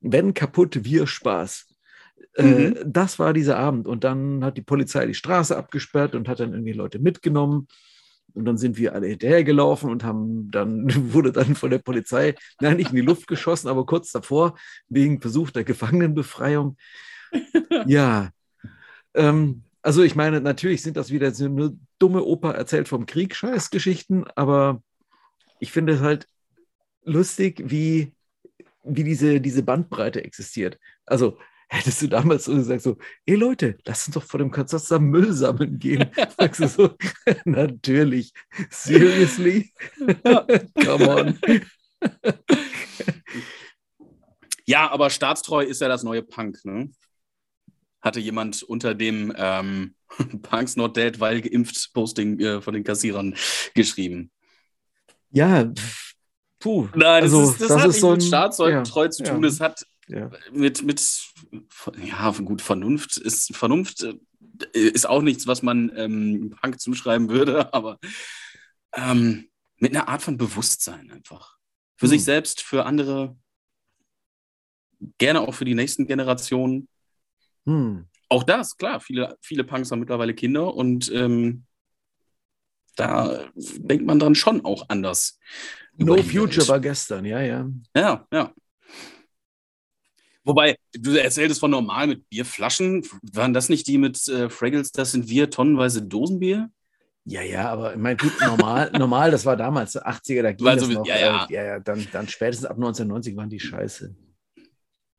[0.00, 1.66] Wenn kaputt, wir Spaß.
[2.34, 2.76] Äh, Mhm.
[2.86, 3.88] das war dieser Abend.
[3.88, 7.66] Und dann hat die Polizei die Straße abgesperrt und hat dann irgendwie Leute mitgenommen.
[8.32, 12.76] Und dann sind wir alle hinterhergelaufen und haben dann, wurde dann von der Polizei, nein,
[12.76, 14.56] nicht in die Luft geschossen, aber kurz davor,
[14.88, 16.76] wegen versuchter Gefangenenbefreiung.
[17.86, 18.30] Ja.
[19.14, 23.34] Ähm, also ich meine, natürlich sind das wieder so nur dumme Oper erzählt vom Krieg,
[23.34, 24.82] Scheißgeschichten, aber
[25.60, 26.26] ich finde es halt
[27.02, 28.12] lustig, wie,
[28.84, 30.78] wie diese, diese Bandbreite existiert.
[31.06, 31.38] Also
[31.68, 35.10] hättest du damals so gesagt, so, ey Leute, lass uns doch vor dem Konzert zusammen
[35.10, 36.10] Müll sammeln gehen.
[36.38, 36.96] Sagst du so,
[37.44, 38.32] natürlich,
[38.70, 39.72] seriously?
[40.84, 41.38] Come on.
[44.66, 46.90] Ja, aber staatstreu ist ja das neue Punk, ne?
[48.00, 49.94] Hatte jemand unter dem ähm,
[50.42, 53.34] Punks Not Dead, weil geimpft Posting äh, von den Kassierern
[53.74, 54.30] geschrieben.
[55.30, 55.70] Ja,
[56.58, 56.88] puh.
[56.94, 59.22] Nein, das, Also, ist, das, das hat ist nicht so mit staatstreu ja, treu zu
[59.24, 59.42] tun.
[59.42, 59.48] ja.
[59.48, 60.30] Es hat Ja.
[60.52, 61.02] mit, mit
[62.02, 64.14] ja, gut, Vernunft ist Vernunft äh,
[64.78, 67.98] ist auch nichts, was man ähm, Punk zuschreiben würde, aber
[68.94, 71.56] ähm, mit einer Art von Bewusstsein einfach.
[71.96, 72.10] Für Hm.
[72.10, 73.36] sich selbst, für andere,
[75.18, 76.88] gerne auch für die nächsten Generationen.
[77.68, 78.06] Hm.
[78.30, 81.64] Auch das, klar, viele, viele Punks haben mittlerweile Kinder und ähm,
[82.96, 85.38] da denkt man dann schon auch anders.
[85.96, 86.68] No Future Welt.
[86.68, 87.68] war gestern, ja, ja.
[87.94, 88.52] Ja, ja.
[90.44, 93.06] Wobei, du erzähltest von normal mit Bierflaschen.
[93.34, 94.92] Waren das nicht die mit äh, Fraggles?
[94.92, 96.70] Das sind wir tonnenweise Dosenbier?
[97.24, 100.76] Ja, ja, aber ich meine, gut, normal, normal, das war damals, 80er, da ging War
[100.76, 101.06] das noch.
[101.06, 101.44] ja, ja.
[101.44, 104.16] Äh, ja, ja dann, dann spätestens ab 1990 waren die scheiße.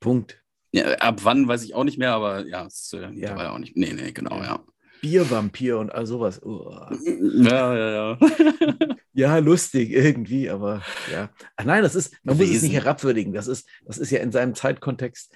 [0.00, 0.42] Punkt.
[0.72, 3.08] Ja, ab wann weiß ich auch nicht mehr, aber ja, ist äh, Ja.
[3.10, 3.76] mittlerweile auch nicht.
[3.76, 4.60] Nee, nee, genau, ja.
[5.00, 6.40] Biervampir und all sowas.
[6.42, 6.90] Uah.
[7.06, 8.18] Ja, ja, ja.
[9.12, 11.30] Ja, lustig irgendwie, aber ja.
[11.56, 13.32] Ach nein, das ist, man muss es nicht herabwürdigen.
[13.32, 15.34] Das ist, das ist ja in seinem Zeitkontext,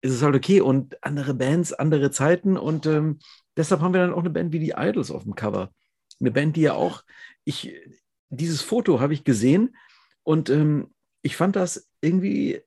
[0.00, 0.62] ist es halt okay.
[0.62, 2.56] Und andere Bands, andere Zeiten.
[2.56, 3.18] Und ähm,
[3.56, 5.70] deshalb haben wir dann auch eine Band wie die Idols auf dem Cover.
[6.20, 7.02] Eine Band, die ja auch,
[7.44, 7.74] ich,
[8.30, 9.76] dieses Foto habe ich gesehen
[10.22, 10.88] und ähm,
[11.22, 12.62] ich fand das irgendwie,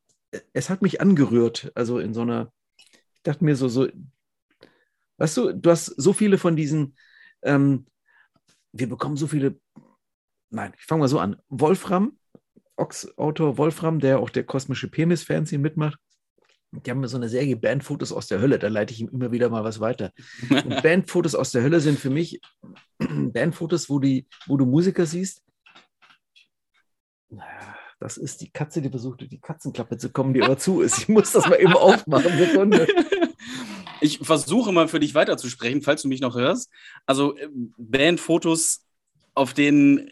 [0.54, 1.72] es hat mich angerührt.
[1.76, 3.88] Also in so einer, ich dachte mir so, so,
[5.18, 6.96] weißt du, du hast so viele von diesen,
[7.42, 7.86] ähm,
[8.72, 9.60] wir bekommen so viele
[10.54, 11.36] nein, ich fange mal so an.
[11.50, 12.18] Wolfram,
[12.76, 16.00] Ox-Autor Wolfram, der auch der kosmische Penis-Fernsehen mitmacht,
[16.72, 19.32] die haben mir so eine Serie Bandfotos aus der Hölle, da leite ich ihm immer
[19.32, 20.12] wieder mal was weiter.
[20.50, 22.42] Und Bandfotos aus der Hölle sind für mich
[22.98, 25.44] Bandfotos, wo, die, wo du Musiker siehst.
[27.30, 30.82] Naja, Das ist die Katze, die versucht, durch die Katzenklappe zu kommen, die aber zu
[30.82, 30.98] ist.
[30.98, 32.38] Ich muss das mal eben aufmachen.
[32.38, 32.86] Sekunde.
[34.02, 36.70] Ich versuche mal für dich weiterzusprechen, falls du mich noch hörst.
[37.06, 38.86] Also äh, Bandfotos,
[39.34, 40.10] auf denen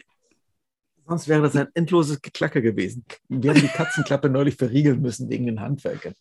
[1.06, 3.04] Sonst wäre das ein endloses Geklacker gewesen.
[3.28, 6.14] Wir haben die Katzenklappe neulich verriegeln müssen wegen den Handwerkern.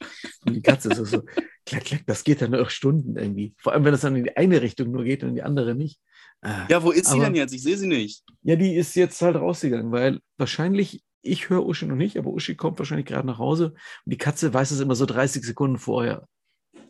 [0.46, 1.22] Und die Katze ist so, so
[1.66, 3.54] klack, klack, das geht dann noch Stunden irgendwie.
[3.58, 5.74] Vor allem, wenn es dann in die eine Richtung nur geht und in die andere
[5.76, 6.00] nicht.
[6.42, 6.66] Ah.
[6.70, 7.54] Ja, wo ist sie Aber- denn jetzt?
[7.54, 8.24] Ich sehe sie nicht.
[8.42, 12.56] Ja, die ist jetzt halt rausgegangen, weil wahrscheinlich, ich höre Uschi noch nicht, aber Uschi
[12.56, 13.74] kommt wahrscheinlich gerade nach Hause
[14.06, 16.28] und die Katze weiß es immer so 30 Sekunden vorher.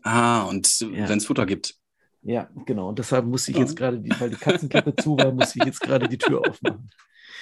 [0.04, 1.10] Ah, und Ja.
[1.10, 1.76] wenn es Futter gibt.
[2.24, 2.89] Ja, genau.
[2.89, 5.82] Und deshalb musste ich jetzt gerade, die, weil die Katzenklappe zu war, musste ich jetzt
[5.82, 6.89] gerade die Tür aufmachen.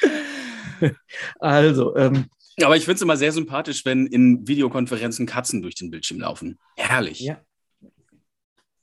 [1.40, 2.26] also, ähm,
[2.64, 6.60] aber ich finde es immer sehr sympathisch, wenn in Videokonferenzen Katzen durch den Bildschirm laufen.
[6.76, 7.20] Herrlich.
[7.20, 7.42] Ja.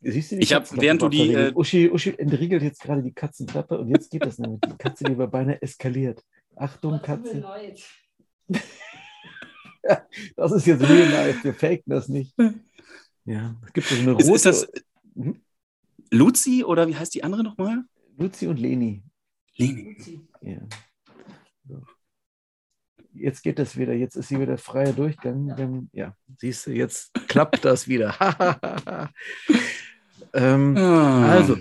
[0.08, 1.32] Siehst du ich habe, während du die.
[1.32, 4.60] Äh, Uschi, Uschi entriegelt jetzt gerade die Katzenklappe und jetzt geht das nämlich.
[4.60, 6.22] Die Katze, die war beinahe eskaliert.
[6.54, 7.44] Achtung, Katze.
[10.36, 11.42] das ist jetzt real life.
[11.42, 12.34] Wir faken das nicht.
[13.24, 14.32] Ja, es gibt so eine rote.
[14.32, 14.68] Ist, das
[15.16, 15.42] hm?
[16.12, 17.82] Luzi oder wie heißt die andere nochmal?
[18.16, 19.02] Luzi und Leni.
[19.56, 19.96] Leni.
[20.40, 20.60] Ja.
[21.66, 21.82] So
[23.18, 25.48] jetzt geht das wieder, jetzt ist sie wieder freier Durchgang.
[25.56, 28.14] Dann, ja, siehst du, jetzt klappt das wieder.
[30.36, 31.30] ähm, ah.
[31.30, 31.58] Also,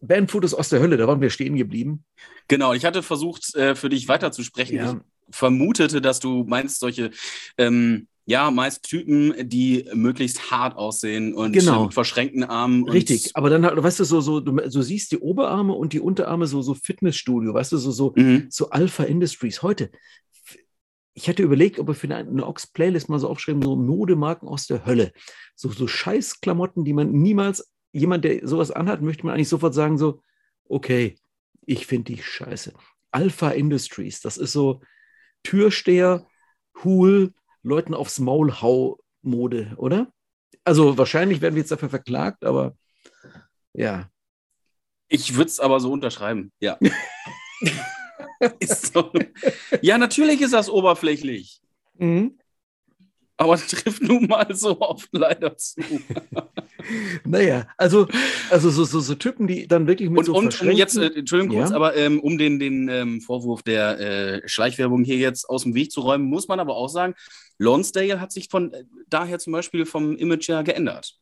[0.00, 2.04] Bandfotos aus der Hölle, da waren wir stehen geblieben.
[2.48, 4.76] Genau, ich hatte versucht, äh, für dich weiterzusprechen.
[4.76, 5.00] Ja.
[5.28, 7.10] Ich vermutete, dass du meinst, solche,
[7.58, 11.84] ähm, ja, meist Typen, die möglichst hart aussehen und genau.
[11.84, 12.88] mit verschränkten Armen.
[12.88, 16.46] Richtig, aber dann, weißt du, so, so, du so siehst die Oberarme und die Unterarme
[16.46, 18.46] so, so Fitnessstudio, weißt du, so, so, mhm.
[18.48, 19.62] so Alpha Industries.
[19.62, 19.90] Heute,
[21.14, 24.66] ich hatte überlegt, ob wir für eine, eine Ox-Playlist mal so aufschreiben, so Modemarken aus
[24.66, 25.12] der Hölle.
[25.56, 29.98] So, so Scheißklamotten, die man niemals, jemand, der sowas anhat, möchte man eigentlich sofort sagen,
[29.98, 30.22] so,
[30.68, 31.16] okay,
[31.66, 32.72] ich finde die scheiße.
[33.10, 34.80] Alpha Industries, das ist so
[35.42, 36.26] Türsteher,
[36.84, 40.12] Hul, Leuten aufs Maul hau Mode, oder?
[40.64, 42.76] Also wahrscheinlich werden wir jetzt dafür verklagt, aber
[43.72, 44.10] ja.
[45.08, 46.78] Ich würde es aber so unterschreiben, ja.
[48.62, 49.12] so.
[49.82, 51.60] Ja, natürlich ist das oberflächlich.
[51.98, 52.39] Mhm.
[53.40, 55.80] Aber das trifft nun mal so oft leider zu.
[57.24, 58.06] naja, also,
[58.50, 61.06] also so, so, so Typen, die dann wirklich mit und, so Und um jetzt, äh,
[61.06, 61.76] Entschuldigung kurz, ja.
[61.76, 65.90] aber ähm, um den, den ähm, Vorwurf der äh, Schleichwerbung hier jetzt aus dem Weg
[65.90, 67.14] zu räumen, muss man aber auch sagen,
[67.56, 71.14] Lonsdale hat sich von äh, daher zum Beispiel vom Image ja geändert.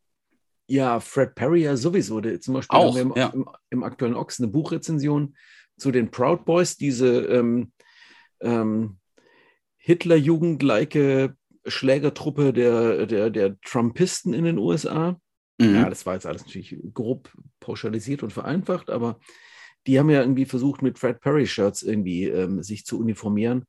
[0.67, 2.21] Ja, Fred Perry ja sowieso.
[2.21, 3.29] Der, zum Beispiel auch, im, ja.
[3.29, 5.37] im, im, aktuellen Ochs eine Buchrezension
[5.77, 7.71] zu den Proud Boys, diese ähm,
[8.41, 8.99] ähm,
[9.77, 11.37] Hitlerjugend-like
[11.71, 15.21] Schlägertruppe der, der, der Trumpisten in den USA.
[15.59, 15.75] Mhm.
[15.75, 19.19] Ja, das war jetzt alles natürlich grob pauschalisiert und vereinfacht, aber
[19.87, 23.65] die haben ja irgendwie versucht, mit Fred Perry-Shirts irgendwie ähm, sich zu uniformieren.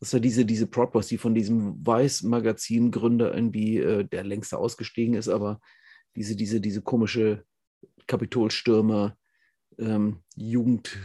[0.00, 5.14] Das war diese, diese Proud Boys, die von diesem Weiß-Magazin-Gründer irgendwie, äh, der längst ausgestiegen
[5.14, 5.60] ist, aber
[6.14, 7.44] diese, diese, diese komische
[8.06, 9.16] Kapitolstürmer,
[9.78, 10.98] ähm, Jugend,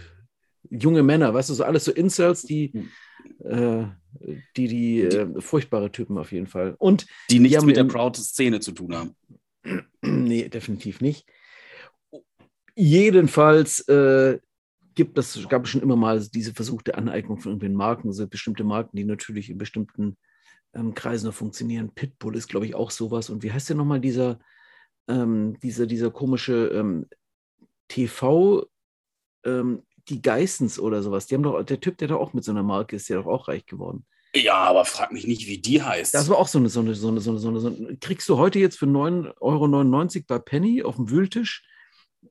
[0.69, 2.89] junge Männer, weißt du, so alles so Incels, die, hm.
[3.45, 3.87] äh,
[4.57, 6.75] die, die äh, furchtbare Typen auf jeden Fall.
[6.77, 9.15] Und die nichts die mit der Proud-Szene zu tun haben.
[10.01, 11.25] nee, definitiv nicht.
[12.75, 14.39] Jedenfalls äh,
[14.95, 18.63] gibt es, gab es schon immer mal diese versuchte Aneignung von irgendwelchen Marken, so bestimmte
[18.63, 20.17] Marken, die natürlich in bestimmten
[20.73, 21.93] ähm, Kreisen noch funktionieren.
[21.93, 23.29] Pitbull ist, glaube ich, auch sowas.
[23.29, 24.39] Und wie heißt der nochmal dieser,
[25.07, 27.07] ähm, dieser, dieser komische ähm,
[27.89, 28.67] TV-
[29.43, 31.27] ähm, die Geissens oder sowas.
[31.27, 33.27] Die haben doch, der Typ, der da auch mit so einer Marke ist, der doch
[33.27, 34.05] auch reich geworden.
[34.33, 36.13] Ja, aber frag mich nicht, wie die heißt.
[36.13, 37.97] Das war auch so eine, so eine, so eine, so eine, so eine, so eine
[37.97, 41.65] kriegst du heute jetzt für 9,99 Euro bei Penny auf dem Wühltisch,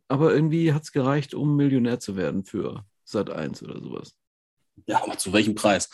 [0.09, 4.14] aber irgendwie hat es gereicht, um Millionär zu werden für Sat 1 oder sowas.
[4.87, 5.90] Ja, aber zu welchem Preis?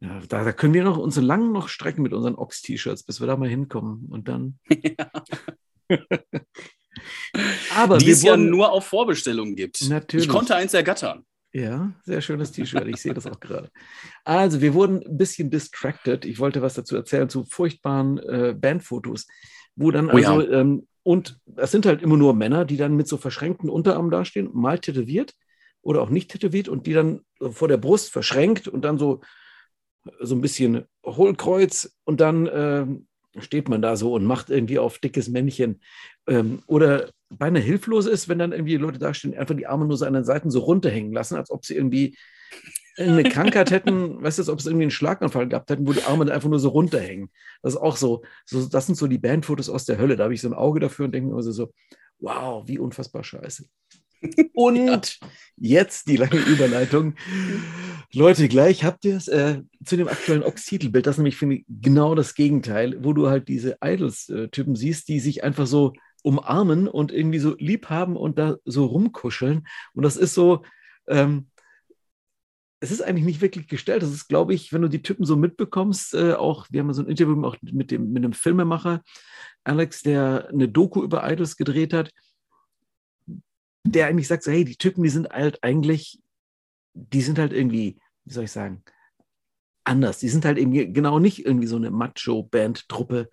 [0.00, 3.26] Ja, da, da können wir noch uns lang noch strecken mit unseren Ox-T-Shirts, bis wir
[3.26, 4.06] da mal hinkommen.
[4.10, 4.58] Und dann.
[4.68, 5.10] Ja.
[7.76, 9.88] Aber die es ja nur auf Vorbestellung gibt.
[9.88, 10.26] Natürlich.
[10.26, 11.24] Ich konnte eins ergattern.
[11.54, 12.88] Ja, sehr schönes T-Shirt.
[12.88, 13.70] Ich sehe das auch gerade.
[14.24, 16.24] Also, wir wurden ein bisschen distracted.
[16.24, 19.26] Ich wollte was dazu erzählen zu furchtbaren äh, Bandfotos,
[19.76, 20.60] wo dann oh, also, ja.
[20.60, 24.48] ähm, und es sind halt immer nur Männer, die dann mit so verschränkten Unterarmen dastehen,
[24.52, 25.34] mal tätowiert
[25.82, 29.20] oder auch nicht tätowiert und die dann vor der Brust verschränkt und dann so,
[30.20, 32.86] so ein bisschen Hohlkreuz und dann äh,
[33.38, 35.80] steht man da so und macht irgendwie auf dickes Männchen
[36.26, 40.04] ähm, oder beinahe hilflos ist, wenn dann irgendwie Leute dastehen, einfach die Arme nur so
[40.04, 42.16] an den Seiten so runterhängen lassen, als ob sie irgendwie
[42.98, 46.02] eine Krankheit hätten, weißt du, als ob sie irgendwie einen Schlaganfall gehabt hätten, wo die
[46.02, 47.30] Arme dann einfach nur so runterhängen.
[47.62, 50.16] Das ist auch so, so das sind so die Bandfotos aus der Hölle.
[50.16, 51.72] Da habe ich so ein Auge dafür und denke mir also so,
[52.18, 53.64] wow, wie unfassbar scheiße.
[54.54, 55.28] Und ja.
[55.56, 57.14] jetzt die lange Überleitung.
[58.12, 61.06] Leute, gleich habt ihr es äh, zu dem aktuellen Ox-Titelbild.
[61.06, 65.18] Das ist nämlich, finde ich, genau das Gegenteil, wo du halt diese Idols-Typen siehst, die
[65.18, 69.66] sich einfach so umarmen und irgendwie so lieb haben und da so rumkuscheln.
[69.94, 70.62] Und das ist so,
[71.08, 71.48] ähm,
[72.80, 74.02] es ist eigentlich nicht wirklich gestellt.
[74.02, 77.02] Das ist, glaube ich, wenn du die Typen so mitbekommst, äh, auch, wir haben so
[77.02, 79.02] ein Interview auch mit, dem, mit einem Filmemacher,
[79.64, 82.10] Alex, der eine Doku über Idols gedreht hat,
[83.84, 86.20] der eigentlich sagt, so, hey, die Typen, die sind halt eigentlich,
[86.94, 88.84] die sind halt irgendwie, wie soll ich sagen,
[89.84, 90.18] anders.
[90.18, 93.30] Die sind halt eben genau nicht irgendwie so eine Macho-Band-Truppe,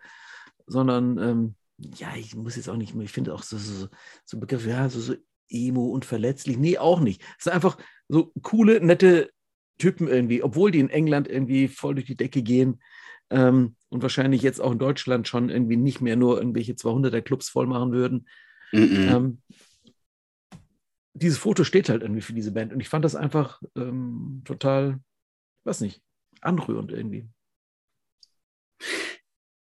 [0.65, 3.87] sondern ähm, ja, ich muss jetzt auch nicht mehr, ich finde auch so, so,
[4.25, 5.15] so Begriffe, ja, so, so
[5.49, 6.57] emo und verletzlich.
[6.57, 7.21] Nee, auch nicht.
[7.37, 7.77] Es sind einfach
[8.07, 9.31] so coole, nette
[9.77, 12.81] Typen irgendwie, obwohl die in England irgendwie voll durch die Decke gehen
[13.29, 17.49] ähm, und wahrscheinlich jetzt auch in Deutschland schon irgendwie nicht mehr nur irgendwelche 200er Clubs
[17.49, 18.27] voll machen würden.
[18.71, 19.15] Mm -mm.
[19.15, 19.41] Ähm,
[21.19, 24.99] dieses Foto steht halt irgendwie für diese Band und ich fand das einfach ähm, total,
[25.63, 26.01] weiß nicht,
[26.41, 27.27] anrührend irgendwie.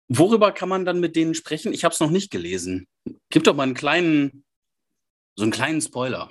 [0.09, 1.73] Worüber kann man dann mit denen sprechen?
[1.73, 2.87] Ich habe es noch nicht gelesen.
[3.29, 4.45] Gib doch mal einen kleinen,
[5.35, 6.29] so einen kleinen Spoiler.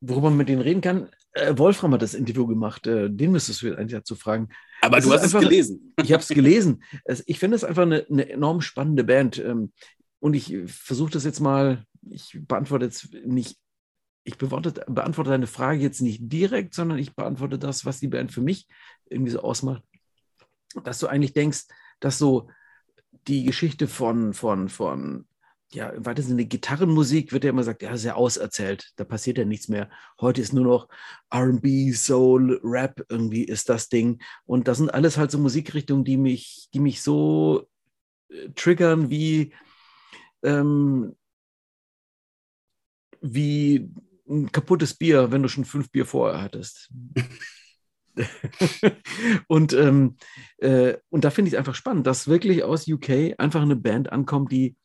[0.00, 1.10] Worüber man mit denen reden kann?
[1.34, 2.86] Äh, Wolfram hat das Interview gemacht.
[2.86, 4.48] Äh, den müsstest du eigentlich dazu fragen.
[4.80, 5.94] Aber das du hast einfach, es gelesen.
[6.02, 6.82] Ich habe es gelesen.
[7.26, 9.38] ich finde es einfach eine, eine, enorm spannende Band.
[9.38, 9.72] Ähm,
[10.18, 13.58] und ich versuche das jetzt mal, ich beantworte jetzt nicht,
[14.24, 18.32] ich beantworte, beantworte deine Frage jetzt nicht direkt, sondern ich beantworte das, was die Band
[18.32, 18.68] für mich
[19.06, 19.82] irgendwie so ausmacht.
[20.84, 21.64] Dass du eigentlich denkst,
[22.00, 22.48] dass so
[23.26, 25.26] die Geschichte von, von, von
[25.74, 29.44] ja, im weitesten Sinne Gitarrenmusik wird ja immer gesagt, ja, sehr auserzählt, da passiert ja
[29.44, 29.90] nichts mehr.
[30.20, 30.88] Heute ist nur noch
[31.34, 34.22] RB, Soul, Rap, irgendwie ist das Ding.
[34.44, 37.68] Und das sind alles halt so Musikrichtungen, die mich, die mich so
[38.28, 39.54] äh, triggern wie,
[40.42, 41.16] ähm,
[43.22, 43.90] wie
[44.28, 46.92] ein kaputtes Bier, wenn du schon fünf Bier vorher hattest.
[49.46, 50.16] und, ähm,
[50.58, 54.12] äh, und da finde ich es einfach spannend, dass wirklich aus UK einfach eine Band
[54.12, 54.76] ankommt, die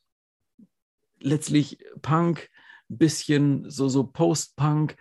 [1.19, 2.49] letztlich Punk,
[2.89, 4.95] bisschen so, so Post-Punk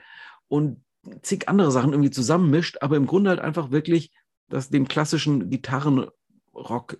[0.49, 0.83] und
[1.23, 4.11] zig andere Sachen irgendwie zusammenmischt, aber im Grunde halt einfach wirklich
[4.49, 6.99] das dem klassischen Gitarrenrock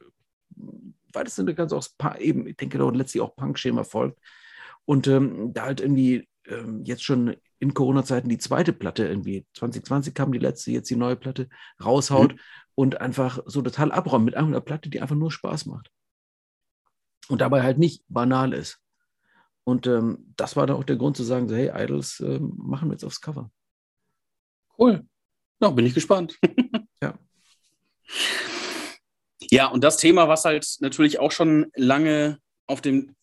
[1.13, 1.85] weitestens ganz auch
[2.19, 4.21] eben, ich denke, dort letztlich auch Punk-Schema folgt.
[4.87, 10.15] Und ähm, da halt irgendwie ähm, jetzt schon in Corona-Zeiten die zweite Platte irgendwie, 2020
[10.15, 11.49] kam die letzte, jetzt die neue Platte,
[11.83, 12.41] raushaut mhm.
[12.75, 15.91] und einfach so total abräumt mit einer Platte, die einfach nur Spaß macht.
[17.29, 18.79] Und dabei halt nicht banal ist.
[19.65, 22.89] Und ähm, das war dann auch der Grund zu sagen, so, hey, Idols äh, machen
[22.89, 23.51] wir jetzt aufs Cover.
[24.79, 25.05] Cool.
[25.59, 26.39] Na, bin ich gespannt.
[27.03, 27.19] ja.
[29.51, 33.17] Ja, und das Thema, was halt natürlich auch schon lange auf dem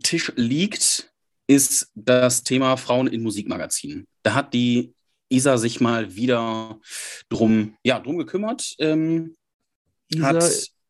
[0.00, 1.12] Tisch liegt,
[1.46, 4.06] ist das Thema Frauen in Musikmagazinen.
[4.22, 4.94] Da hat die
[5.30, 6.78] Isa sich mal wieder
[7.28, 8.74] drum, ja, drum gekümmert.
[8.78, 9.34] Ähm,
[10.08, 10.38] Isa,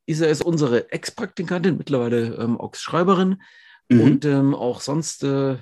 [0.07, 3.43] Isa ist unsere Ex-Praktikantin, mittlerweile ähm, Ox-Schreiberin.
[3.89, 4.01] Mhm.
[4.01, 5.59] Und ähm, auch sonst äh,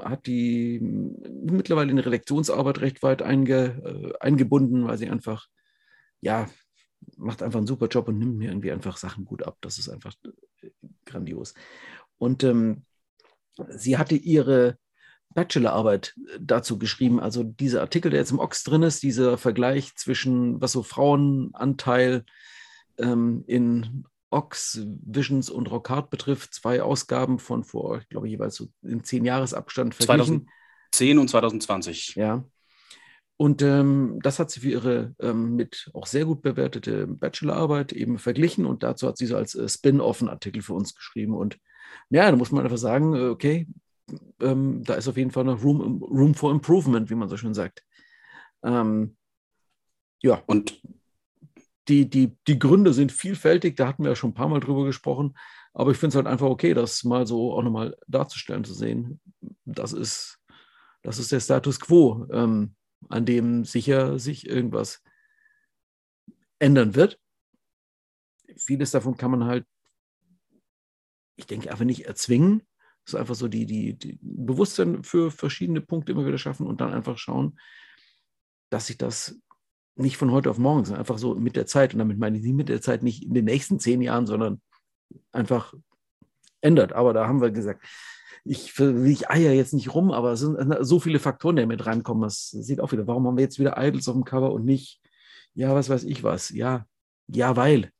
[0.00, 5.46] hat die mittlerweile in Redaktionsarbeit recht weit einge, äh, eingebunden, weil sie einfach,
[6.20, 6.48] ja,
[7.16, 9.56] macht einfach einen super Job und nimmt mir irgendwie einfach Sachen gut ab.
[9.60, 10.14] Das ist einfach
[10.62, 10.70] äh,
[11.04, 11.54] grandios.
[12.18, 12.84] Und ähm,
[13.68, 14.78] sie hatte ihre
[15.34, 20.60] Bachelorarbeit dazu geschrieben, also dieser Artikel, der jetzt im Ox drin ist, dieser Vergleich zwischen,
[20.60, 22.24] was so Frauenanteil
[22.98, 28.68] ähm, in Ox, Visions und Rockhard betrifft, zwei Ausgaben von vor, ich glaube, jeweils so
[28.82, 30.48] in zehn Jahresabstand verglichen.
[30.90, 32.14] 2010 und 2020.
[32.16, 32.44] Ja.
[33.36, 38.18] Und ähm, das hat sie für ihre ähm, mit auch sehr gut bewertete Bachelorarbeit eben
[38.18, 41.34] verglichen und dazu hat sie so als äh, Spin-off einen Artikel für uns geschrieben.
[41.34, 41.58] Und
[42.10, 43.66] ja, da muss man einfach sagen, äh, okay,
[44.40, 47.54] ähm, da ist auf jeden Fall noch Room, Room for Improvement, wie man so schön
[47.54, 47.84] sagt.
[48.62, 49.16] Ähm,
[50.22, 50.42] ja.
[50.46, 50.80] Und
[51.88, 54.84] die, die, die Gründe sind vielfältig, da hatten wir ja schon ein paar Mal drüber
[54.84, 55.36] gesprochen,
[55.72, 59.20] aber ich finde es halt einfach okay, das mal so auch nochmal darzustellen, zu sehen.
[59.64, 60.40] Das ist,
[61.02, 62.74] das ist der Status quo, ähm,
[63.08, 65.02] an dem sicher sich irgendwas
[66.58, 67.20] ändern wird.
[68.56, 69.66] Vieles davon kann man halt,
[71.36, 72.62] ich denke, einfach nicht erzwingen.
[73.04, 76.80] Es ist einfach so die, die, die Bewusstsein für verschiedene Punkte immer wieder schaffen und
[76.80, 77.58] dann einfach schauen,
[78.70, 79.38] dass sich das
[79.94, 81.94] nicht von heute auf morgen, sondern einfach so mit der Zeit.
[81.94, 84.60] Und damit meine ich nicht mit der Zeit nicht in den nächsten zehn Jahren, sondern
[85.32, 85.72] einfach
[86.60, 86.92] ändert.
[86.92, 87.84] Aber da haben wir gesagt,
[88.44, 92.22] ich, ich eier jetzt nicht rum, aber es sind so viele Faktoren, die mit reinkommen.
[92.22, 95.00] Das sieht auch wieder, warum haben wir jetzt wieder Idols auf dem Cover und nicht,
[95.54, 96.50] ja, was weiß ich was.
[96.50, 96.86] Ja,
[97.28, 97.90] ja, weil.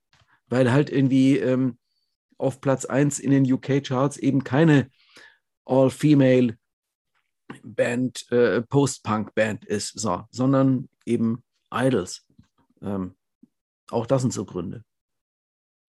[0.49, 1.78] Weil halt irgendwie ähm,
[2.39, 4.91] auf Platz 1 in den UK-Charts eben keine
[5.64, 6.57] All-Female
[7.62, 12.26] Band, äh, Post-Punk-Band ist, so, sondern eben Idols.
[12.82, 13.14] Ähm,
[13.91, 14.84] auch das sind so Gründe.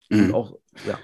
[0.08, 0.34] Mhm.
[0.34, 0.98] auch, ja.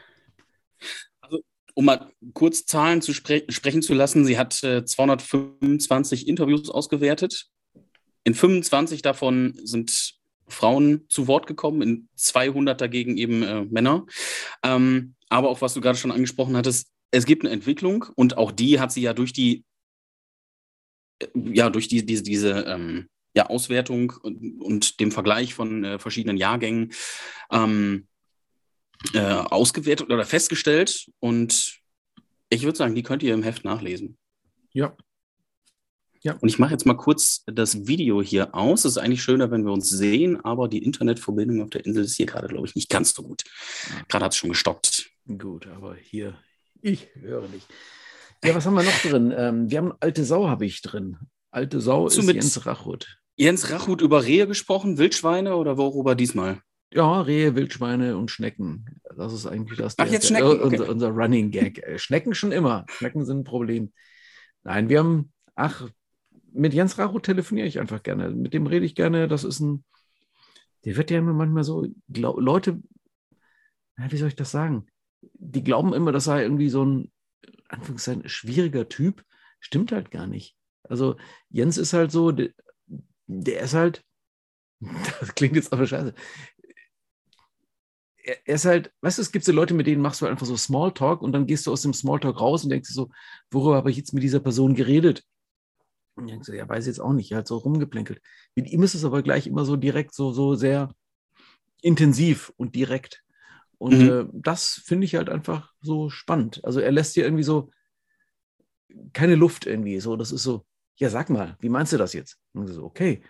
[1.20, 1.42] Also,
[1.74, 7.48] um mal kurz Zahlen zu spre sprechen zu lassen, sie hat äh, 225 Interviews ausgewertet.
[8.22, 10.14] In 25 davon sind
[10.48, 14.06] Frauen zu Wort gekommen, in 200 dagegen eben äh, Männer.
[14.62, 18.52] Ähm, aber auch was du gerade schon angesprochen hattest, es gibt eine Entwicklung und auch
[18.52, 19.64] die hat sie ja durch die
[21.20, 25.98] äh, ja durch die, diese, diese ähm, ja, Auswertung und, und, dem Vergleich von äh,
[25.98, 26.92] verschiedenen Jahrgängen
[27.50, 28.06] ähm,
[29.12, 31.10] äh, ausgewertet oder festgestellt.
[31.18, 31.80] Und
[32.48, 34.16] ich würde sagen, die könnt ihr im Heft nachlesen.
[34.72, 34.96] Ja.
[36.20, 36.38] Ja.
[36.40, 38.84] Und ich mache jetzt mal kurz das Video hier aus.
[38.84, 42.16] Es ist eigentlich schöner, wenn wir uns sehen, aber die Internetverbindung auf der Insel ist
[42.16, 43.44] hier gerade, glaube ich, nicht ganz so gut.
[44.08, 45.10] Gerade hat es schon gestockt.
[45.26, 46.34] Gut, aber hier,
[46.82, 47.66] ich höre nicht.
[48.44, 49.32] Ja, was haben wir noch drin?
[49.36, 51.16] Ähm, wir haben alte Sau, habe ich drin.
[51.50, 53.18] Alte Sau Zu ist mit- Jens Rachut.
[53.36, 56.60] Jens Rachut über Rehe gesprochen, Wildschweine oder worüber diesmal?
[56.92, 59.00] Ja, Rehe, Wildschweine und Schnecken.
[59.16, 59.94] Das ist eigentlich das.
[59.98, 60.90] Ach, der- jetzt der- Schnecken, unser, okay.
[60.92, 61.78] unser Running Gag.
[61.78, 62.84] Äh, Schnecken schon immer.
[62.90, 63.92] Schnecken sind ein Problem.
[64.62, 65.88] Nein, wir haben, ach,
[66.52, 68.30] mit Jens Rachut telefoniere ich einfach gerne.
[68.30, 69.26] Mit dem rede ich gerne.
[69.26, 69.84] Das ist ein,
[70.84, 72.80] der wird ja immer manchmal so, glaub, Leute,
[73.96, 74.86] na, wie soll ich das sagen?
[75.34, 77.12] Die glauben immer, das sei irgendwie so ein,
[77.68, 79.24] Anführungszeichen, schwieriger Typ.
[79.60, 80.56] Stimmt halt gar nicht.
[80.82, 81.16] Also
[81.50, 82.50] Jens ist halt so, der,
[83.26, 84.04] der ist halt,
[85.20, 86.14] das klingt jetzt aber scheiße.
[88.16, 90.56] Er, ist halt, weißt du, es gibt so Leute, mit denen machst du einfach so
[90.56, 93.10] Smalltalk und dann gehst du aus dem Smalltalk raus und denkst so,
[93.50, 95.24] worüber habe ich jetzt mit dieser Person geredet?
[96.16, 98.20] Und denkst du, ja, weiß ich jetzt auch nicht, er hat so rumgeplänkelt.
[98.54, 100.94] Mit ihm ist es aber gleich immer so direkt, so, so sehr
[101.82, 103.23] intensiv und direkt.
[103.84, 104.08] Und Mhm.
[104.08, 106.64] äh, das finde ich halt einfach so spannend.
[106.64, 107.70] Also er lässt dir irgendwie so
[109.12, 110.00] keine Luft irgendwie.
[110.00, 110.64] So, das ist so,
[110.96, 112.38] ja, sag mal, wie meinst du das jetzt?
[112.54, 113.22] Und so, okay.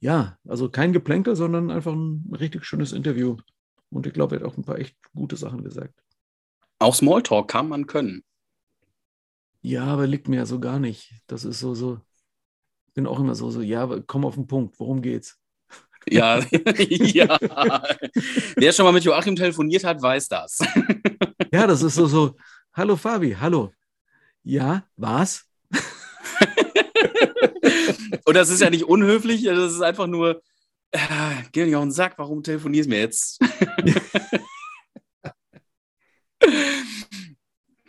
[0.00, 3.36] Ja, also kein Geplänkel, sondern einfach ein richtig schönes Interview.
[3.90, 5.94] Und ich glaube, er hat auch ein paar echt gute Sachen gesagt.
[6.80, 8.24] Auch Smalltalk kann man können.
[9.62, 11.12] Ja, aber liegt mir ja so gar nicht.
[11.26, 12.00] Das ist so, so,
[12.88, 15.41] ich bin auch immer so, so, ja, komm auf den Punkt, worum geht's?
[16.08, 16.38] Ja,
[16.78, 17.38] ja.
[18.56, 20.58] Wer schon mal mit Joachim telefoniert hat, weiß das.
[21.52, 22.36] Ja, das ist so, so,
[22.72, 23.72] hallo Fabi, hallo.
[24.42, 25.44] Ja, was?
[28.24, 30.42] Und das ist ja nicht unhöflich, das ist einfach nur,
[30.90, 30.98] äh,
[31.52, 33.38] geh mir nicht auf den Sack, warum telefonierst du mir jetzt?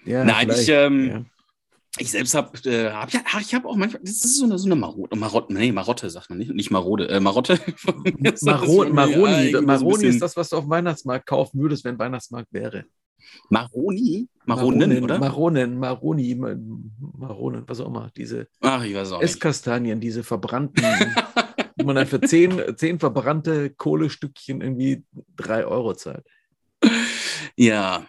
[0.05, 1.25] Ja, Nein, ich, ähm, ja.
[1.99, 4.65] Ich selbst habe, äh, hab, ja, ich habe auch manchmal, das ist so eine, so
[4.65, 7.59] eine Marotte, Marotte, nee, Marotte sagt man nicht, nicht Marode, äh, Marotte.
[8.41, 12.51] Maro Maroni, Ja, Maroni ist das, was du auf dem Weihnachtsmarkt kaufen würdest, wenn Weihnachtsmarkt
[12.51, 12.85] wäre.
[13.49, 14.27] Maroni?
[14.45, 15.19] Maronen, oder?
[15.19, 16.55] Maronen, Maroni, Ma-
[17.17, 18.09] Maronen, was auch immer.
[18.17, 19.29] Diese Ach, ich weiß auch nicht.
[19.29, 20.83] Esskastanien, diese verbrannten,
[21.77, 26.25] wo man dann für zehn, zehn verbrannte Kohlestückchen irgendwie drei Euro zahlt.
[27.55, 28.05] Ja.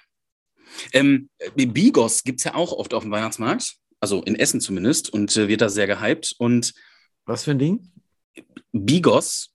[0.92, 5.36] Ähm, Bigos gibt es ja auch oft auf dem Weihnachtsmarkt, also in Essen zumindest, und
[5.36, 6.34] äh, wird da sehr gehypt.
[6.38, 6.72] Und
[7.26, 7.90] Was für ein Ding?
[8.72, 9.50] Bigos,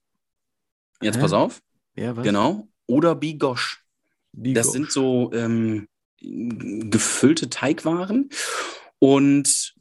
[1.02, 1.20] jetzt Hä?
[1.20, 1.60] pass auf,
[1.96, 2.24] Ja, was?
[2.24, 3.84] genau, oder Bigosch.
[4.32, 5.88] Die Das sind so ähm,
[6.20, 8.30] gefüllte Teigwaren.
[8.98, 9.74] Und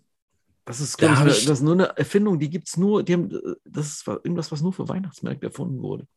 [0.65, 3.31] das ist, da ich, das ist nur eine Erfindung, die gibt es nur, die haben,
[3.31, 6.07] äh, das ist irgendwas, was nur für Weihnachtsmärkte erfunden wurde.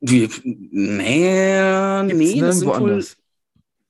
[0.00, 3.16] wir, nee, Gibt's nee, das sind wohl, anders.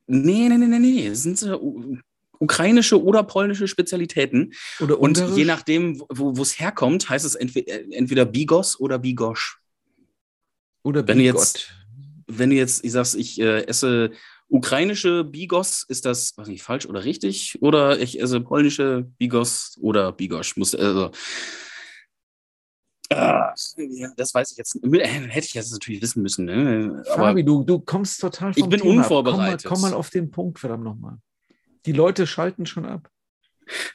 [0.09, 1.97] Nee, nee, nee, nee, nee, das sind so u-
[2.41, 4.53] ukrainische oder polnische Spezialitäten.
[4.81, 5.37] Oder Und ungarisch?
[5.39, 9.59] je nachdem, wo es herkommt, heißt es entweder, entweder Bigos oder Bigosch.
[10.83, 11.41] Oder wenn du Bigot.
[11.41, 11.75] jetzt-
[12.31, 14.11] Wenn du jetzt, ich sag's, ich äh, esse
[14.49, 17.57] ukrainische Bigos, ist das, weiß nicht, falsch oder richtig?
[17.63, 20.57] Oder ich esse polnische Bigos oder Bigosch.
[20.57, 21.11] Muss, also,
[23.11, 24.77] Ah, ja, das weiß ich jetzt.
[24.85, 26.45] Äh, hätte ich jetzt natürlich wissen müssen.
[26.45, 27.03] Ne?
[27.11, 29.65] Aber Fabi, du, du kommst total Ich vom bin Thema unvorbereitet.
[29.65, 31.19] Komm mal, komm mal auf den Punkt, verdammt nochmal.
[31.87, 33.11] Die Leute schalten schon ab.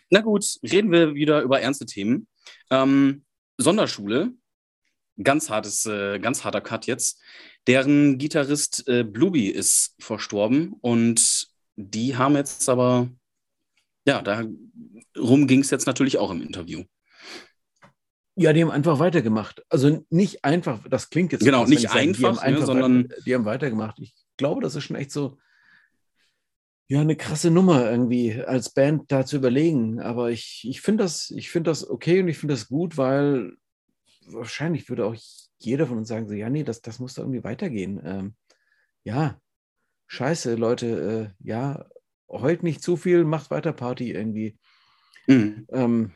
[0.10, 2.28] na gut, reden wir wieder über ernste Themen.
[2.72, 3.24] Ähm,
[3.58, 4.34] Sonderschule,
[5.22, 7.22] ganz hartes, äh, ganz harter Cut jetzt.
[7.68, 13.10] Deren Gitarrist äh, Blueby ist verstorben und die haben jetzt aber,
[14.06, 16.84] ja, darum ging es jetzt natürlich auch im Interview.
[18.36, 19.64] Ja, die haben einfach weitergemacht.
[19.70, 23.22] Also nicht einfach, das klingt jetzt Genau, nicht ich sage, die einfach, ne, sondern- weiter,
[23.26, 24.00] die haben weitergemacht.
[24.00, 25.38] Ich glaube, das ist schon echt so,
[26.88, 30.00] ja, eine krasse Nummer irgendwie als Band da zu überlegen.
[30.00, 33.54] Aber ich, ich finde das, ich finde das okay und ich finde das gut, weil
[34.26, 35.16] wahrscheinlich würde auch
[35.60, 38.02] jeder von uns sagen, so, ja, nee, das, das muss da irgendwie weitergehen.
[38.04, 38.36] Ähm,
[39.04, 39.40] ja,
[40.08, 41.86] scheiße, Leute, äh, ja,
[42.30, 44.58] heult nicht zu viel, macht weiter Party irgendwie.
[45.28, 45.68] Mhm.
[45.72, 46.12] Ähm,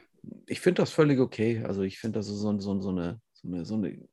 [0.46, 1.64] ich finde das völlig okay.
[1.64, 4.08] Also ich finde das so, so, so, so, eine, so eine, so eine.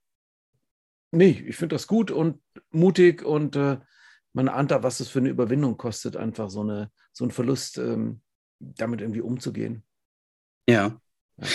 [1.10, 2.40] Nee, ich finde das gut und
[2.70, 3.78] mutig und äh,
[4.32, 7.78] man ahnt da, was es für eine Überwindung kostet, einfach so, eine, so ein Verlust
[7.78, 8.20] ähm,
[8.58, 9.84] damit irgendwie umzugehen.
[10.68, 11.00] Ja.
[11.36, 11.46] Ja.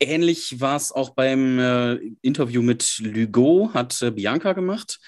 [0.00, 5.00] Ähnlich war es auch beim äh, Interview mit Lugo, hat äh, Bianca gemacht.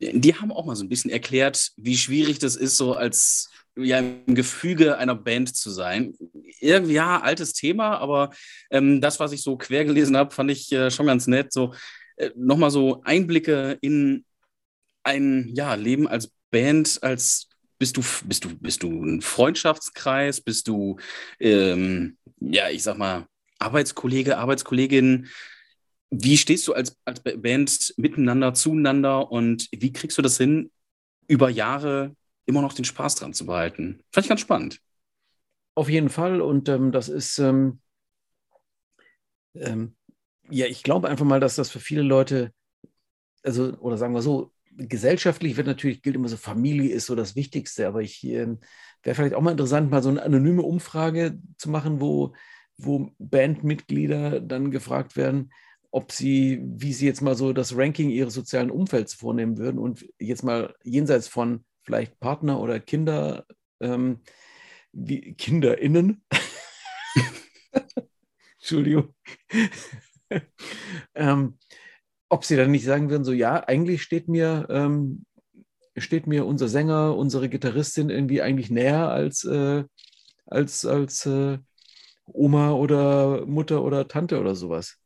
[0.00, 3.98] Die haben auch mal so ein bisschen erklärt, wie schwierig das ist, so als ja,
[3.98, 6.14] im Gefüge einer Band zu sein.
[6.60, 8.30] Irgendwie, ja, altes Thema, aber
[8.70, 11.52] ähm, das, was ich so quer gelesen habe, fand ich äh, schon ganz nett.
[11.52, 11.74] So
[12.16, 14.24] äh, nochmal so Einblicke in
[15.04, 20.66] ein ja, Leben als Band, als bist du, bist du, bist du ein Freundschaftskreis, bist
[20.66, 20.96] du,
[21.38, 23.26] ähm, ja, ich sag mal,
[23.58, 25.28] Arbeitskollege, Arbeitskollegin?
[26.10, 30.70] Wie stehst du als, als Band miteinander, zueinander und wie kriegst du das hin,
[31.26, 34.02] über Jahre immer noch den Spaß dran zu behalten?
[34.16, 34.80] Ich ganz spannend.
[35.74, 37.80] Auf jeden Fall und ähm, das ist, ähm,
[39.54, 39.94] ähm,
[40.50, 42.52] ja, ich glaube einfach mal, dass das für viele Leute,
[43.42, 47.36] also, oder sagen wir so, gesellschaftlich wird natürlich, gilt immer so, Familie ist so das
[47.36, 48.46] Wichtigste, aber ich äh,
[49.02, 52.34] wäre vielleicht auch mal interessant, mal so eine anonyme Umfrage zu machen, wo,
[52.76, 55.52] wo Bandmitglieder dann gefragt werden,
[55.90, 60.06] ob sie, wie sie jetzt mal so das Ranking ihres sozialen Umfelds vornehmen würden und
[60.18, 63.46] jetzt mal jenseits von vielleicht Partner oder Kinder,
[63.80, 64.20] ähm,
[64.92, 66.22] wie KinderInnen,
[68.58, 69.14] Entschuldigung,
[71.14, 71.58] ähm,
[72.28, 75.24] ob sie dann nicht sagen würden, so ja, eigentlich steht mir, ähm,
[75.96, 79.84] steht mir unser Sänger, unsere Gitarristin irgendwie eigentlich näher als, äh,
[80.46, 81.58] als, als äh,
[82.26, 84.97] Oma oder Mutter oder Tante oder sowas.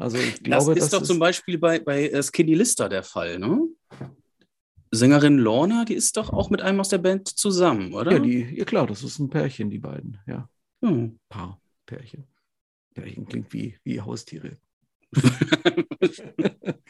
[0.00, 2.88] Also ich glaube, das ist das doch ist zum Beispiel bei, bei äh, Skinny Lister
[2.88, 3.68] der Fall, ne?
[4.90, 8.12] Sängerin Lorna, die ist doch auch mit einem aus der Band zusammen, oder?
[8.12, 10.48] Ja, die, ja klar, das ist ein Pärchen, die beiden, ja.
[10.82, 11.18] Hm.
[11.28, 12.26] Paar, Pärchen.
[12.94, 14.56] Pärchen klingt wie, wie Haustiere.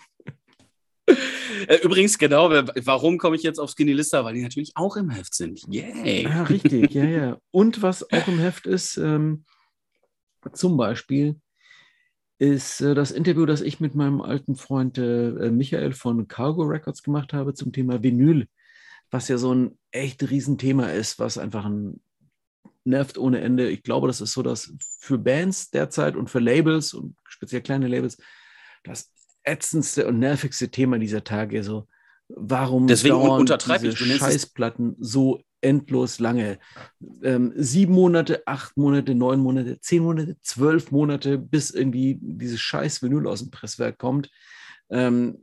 [1.66, 4.24] Äh, übrigens, genau, warum komme ich jetzt auf Skinny Lister?
[4.24, 5.60] Weil die natürlich auch im Heft sind.
[5.68, 6.22] Yay!
[6.22, 7.38] Ja, richtig, ja, ja.
[7.50, 9.44] Und was auch im Heft ist, ähm,
[10.52, 11.36] zum Beispiel,
[12.40, 17.02] ist äh, das Interview, das ich mit meinem alten Freund äh, Michael von Cargo Records
[17.02, 18.48] gemacht habe zum Thema Vinyl,
[19.10, 22.00] was ja so ein echt Riesenthema ist, was einfach ein
[22.84, 23.68] nervt ohne Ende.
[23.68, 27.88] Ich glaube, das ist so, dass für Bands derzeit und für Labels und speziell kleine
[27.88, 28.16] Labels
[28.84, 29.12] das
[29.44, 31.62] ätzendste und nervigste Thema dieser Tage.
[31.62, 31.88] So,
[32.28, 36.58] warum Deswegen dauern diese Scheißplatten so endlos lange.
[37.22, 43.02] Ähm, sieben Monate, acht Monate, neun Monate, zehn Monate, zwölf Monate, bis irgendwie dieses scheiß
[43.02, 44.30] Vinyl aus dem Presswerk kommt.
[44.90, 45.38] Ähm,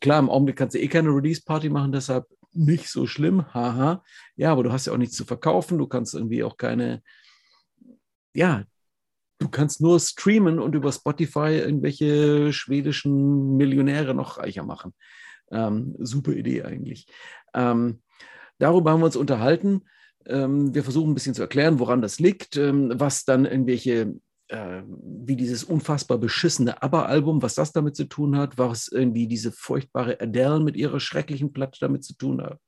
[0.00, 4.02] klar, im Augenblick kannst du eh keine Release-Party machen, deshalb nicht so schlimm, haha.
[4.36, 7.02] Ja, aber du hast ja auch nichts zu verkaufen, du kannst irgendwie auch keine,
[8.34, 8.64] ja,
[9.38, 14.94] du kannst nur streamen und über Spotify irgendwelche schwedischen Millionäre noch reicher machen.
[15.50, 17.06] Ähm, super Idee eigentlich.
[17.54, 18.02] Ähm,
[18.58, 19.82] Darüber haben wir uns unterhalten.
[20.26, 24.14] Ähm, wir versuchen ein bisschen zu erklären, woran das liegt, ähm, was dann irgendwelche,
[24.48, 29.52] äh, wie dieses unfassbar beschissene ABBA-Album, was das damit zu tun hat, was irgendwie diese
[29.52, 32.58] furchtbare Adele mit ihrer schrecklichen Platte damit zu tun hat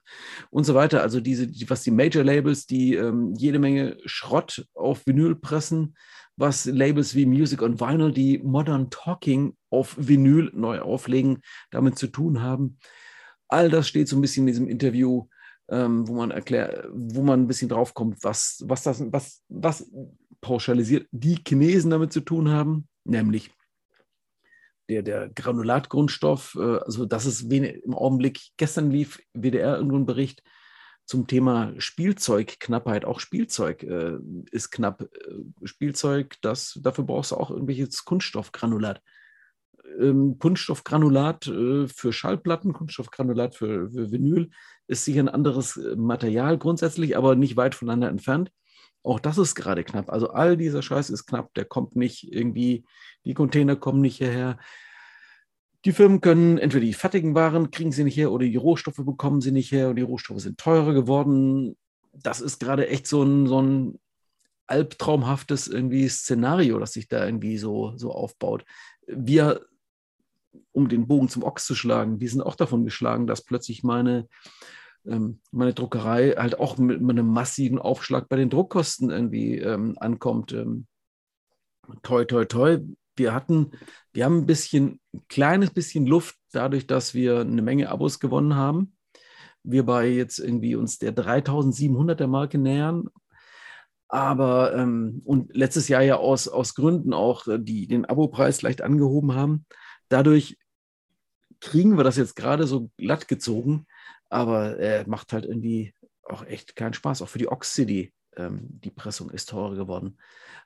[0.50, 1.02] und so weiter.
[1.02, 5.94] Also diese, was die Major-Labels, die ähm, jede Menge Schrott auf Vinyl pressen,
[6.36, 12.06] was Labels wie Music on Vinyl, die Modern Talking auf Vinyl neu auflegen, damit zu
[12.06, 12.78] tun haben.
[13.48, 15.26] All das steht so ein bisschen in diesem Interview
[15.70, 19.90] ähm, wo man erklärt, wo man ein bisschen drauf kommt, was, was das, was, was
[20.40, 23.50] pauschalisiert die Chinesen damit zu tun haben, nämlich
[24.88, 30.06] der, der Granulatgrundstoff, äh, also das ist wenig, im Augenblick, gestern lief WDR irgendwo ein
[30.06, 30.42] Bericht
[31.04, 33.04] zum Thema Spielzeugknappheit.
[33.04, 34.18] Auch Spielzeug äh,
[34.50, 35.02] ist knapp.
[35.02, 39.02] Äh, Spielzeug, das, dafür brauchst du auch irgendwelches Kunststoffgranulat
[39.98, 44.50] ähm, Kunststoffgranulat äh, für Schallplatten, Kunststoffgranulat für, für, Vinyl
[44.88, 48.50] ist sicher ein anderes äh, Material grundsätzlich, aber nicht weit voneinander entfernt.
[49.04, 50.10] Auch das ist gerade knapp.
[50.10, 51.54] Also all dieser Scheiß ist knapp.
[51.54, 52.84] Der kommt nicht irgendwie,
[53.24, 54.58] die Container kommen nicht hierher.
[55.84, 59.40] Die Firmen können entweder die fertigen Waren kriegen sie nicht her oder die Rohstoffe bekommen
[59.40, 61.76] sie nicht her und die Rohstoffe sind teurer geworden.
[62.12, 64.00] Das ist gerade echt so ein, so ein
[64.66, 68.64] albtraumhaftes irgendwie Szenario, das sich da irgendwie so, so aufbaut.
[69.06, 69.60] Wir
[70.72, 74.28] um den Bogen zum Ochs zu schlagen, die sind auch davon geschlagen, dass plötzlich meine,
[75.06, 79.96] ähm, meine Druckerei halt auch mit, mit, einem massiven Aufschlag bei den Druckkosten irgendwie ähm,
[79.98, 80.52] ankommt.
[80.52, 80.86] Ähm,
[82.02, 82.78] toi, toi, toi.
[83.16, 83.72] Wir hatten,
[84.12, 88.54] wir haben ein bisschen, ein kleines bisschen Luft dadurch, dass wir eine Menge Abos gewonnen
[88.54, 88.96] haben.
[89.64, 93.08] Wir bei jetzt irgendwie uns der 3700er Marke nähern.
[94.08, 98.80] Aber, ähm, und letztes Jahr ja aus, aus Gründen auch, äh, die den Abopreis leicht
[98.80, 99.66] angehoben haben.
[100.08, 100.56] Dadurch
[101.60, 103.86] kriegen wir das jetzt gerade so glatt gezogen,
[104.28, 107.22] aber äh, macht halt irgendwie auch echt keinen Spaß.
[107.22, 110.18] Auch für die Ox City, ähm, die Pressung ist teurer geworden.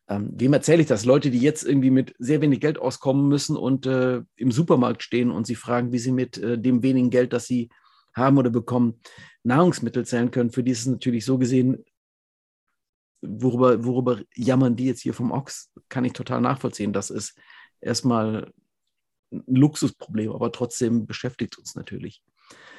[0.09, 1.05] Ähm, wem erzähle ich das?
[1.05, 5.31] Leute, die jetzt irgendwie mit sehr wenig Geld auskommen müssen und äh, im Supermarkt stehen
[5.31, 7.71] und sie fragen, wie sie mit äh, dem wenigen Geld, das sie
[8.15, 9.01] haben oder bekommen,
[9.43, 10.51] Nahrungsmittel zählen können.
[10.51, 11.85] Für die ist es natürlich so gesehen,
[13.23, 16.93] worüber, worüber jammern die jetzt hier vom Ochs, kann ich total nachvollziehen.
[16.93, 17.39] Das ist
[17.81, 18.53] erstmal
[19.31, 22.23] ein Luxusproblem, aber trotzdem beschäftigt uns natürlich.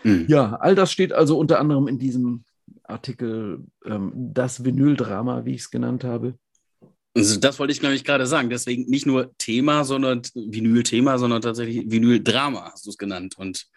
[0.04, 0.26] Mhm.
[0.28, 2.44] Ja, all das steht also unter anderem in diesem
[2.84, 6.38] Artikel, ähm, das Vinyldrama, wie ich es genannt habe.
[7.16, 8.50] Also das wollte ich nämlich gerade sagen.
[8.50, 13.38] Deswegen nicht nur Thema, sondern Vinyl-Thema, sondern tatsächlich Vinyl-Drama hast du es genannt.
[13.38, 13.68] Und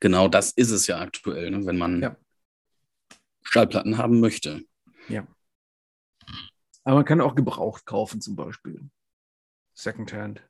[0.00, 2.16] genau das ist es ja aktuell, ne, wenn man ja.
[3.42, 4.62] Schallplatten haben möchte.
[5.08, 5.26] Ja.
[6.84, 8.80] Aber man kann auch gebraucht kaufen, zum Beispiel.
[9.74, 10.42] Secondhand.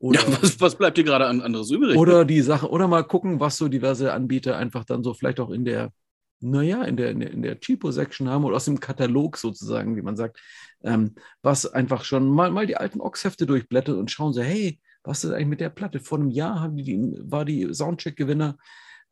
[0.00, 1.96] Oder, ja, was, was bleibt dir gerade an anderes übrig?
[1.96, 5.50] Oder die Sache, oder mal gucken, was so diverse Anbieter einfach dann so vielleicht auch
[5.50, 5.92] in der,
[6.40, 10.02] naja, in der, in der, in der Cheapo-Section haben oder aus dem Katalog sozusagen, wie
[10.02, 10.40] man sagt,
[10.82, 15.22] ähm, was einfach schon mal, mal die alten Ox-Hefte durchblättert und schauen so, hey, was
[15.22, 16.00] ist eigentlich mit der Platte?
[16.00, 18.56] Vor einem Jahr haben die, war die Soundcheck-Gewinner.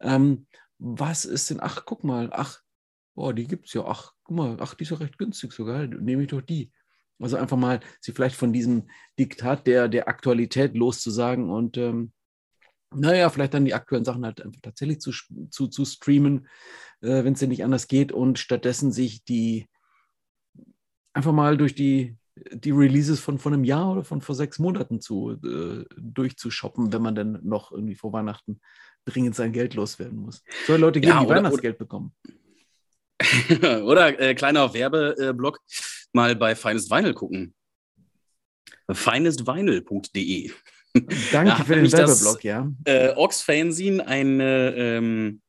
[0.01, 0.47] Ähm,
[0.78, 2.61] was ist denn, ach, guck mal, ach,
[3.14, 5.86] boah, die gibt es ja, ach, guck mal, ach, die ist ja recht günstig sogar,
[5.86, 6.72] nehme ich doch die.
[7.20, 8.88] Also einfach mal sie vielleicht von diesem
[9.18, 12.12] Diktat der, der Aktualität loszusagen und ähm,
[12.94, 15.12] naja, vielleicht dann die aktuellen Sachen halt einfach tatsächlich zu,
[15.50, 16.48] zu, zu streamen,
[17.00, 19.66] äh, wenn es denn nicht anders geht und stattdessen sich die
[21.12, 22.16] einfach mal durch die,
[22.52, 27.02] die Releases von, von einem Jahr oder von vor sechs Monaten zu, äh, durchzushoppen, wenn
[27.02, 28.60] man dann noch irgendwie vor Weihnachten
[29.04, 30.42] dringend sein Geld loswerden muss.
[30.66, 32.12] Soll Leute geben, ja, die Weihnachtsgeld oder, bekommen.
[33.84, 35.60] oder äh, kleiner Werbeblock
[36.12, 37.54] mal bei Finest Vinyl gucken.
[38.90, 40.50] finestvinyl.de.
[41.32, 42.70] Danke für den Werbeblock, ja.
[42.84, 45.40] Äh, Ox Fanzine eine, ähm,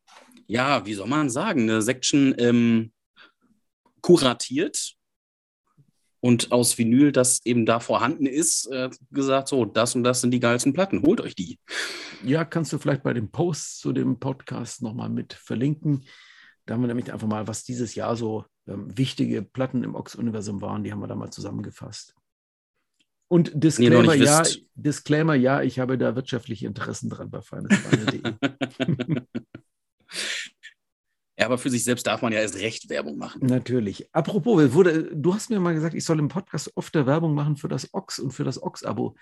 [0.47, 2.91] ja, wie soll man sagen, eine Section ähm,
[4.01, 4.95] kuratiert
[6.21, 10.31] und aus Vinyl, das eben da vorhanden ist, äh, gesagt, so, das und das sind
[10.31, 11.59] die geilsten Platten, holt euch die.
[12.23, 16.05] Ja, kannst du vielleicht bei dem Post zu dem Podcast nochmal mit verlinken.
[16.65, 18.45] Da haben wir nämlich einfach mal, was dieses Jahr so
[18.75, 22.15] wichtige Platten im Ox-Universum waren, die haben wir da mal zusammengefasst.
[23.27, 24.43] Und Disclaimer, nee, ja,
[24.73, 28.21] Disclaimer, ja, ich habe da wirtschaftliche Interessen dran bei finestweine.de.
[31.37, 33.45] ja, aber für sich selbst darf man ja erst recht Werbung machen.
[33.45, 34.13] Natürlich.
[34.15, 37.67] Apropos, wurde, du hast mir mal gesagt, ich soll im Podcast oft Werbung machen für
[37.67, 39.15] das Ox und für das Ox-Abo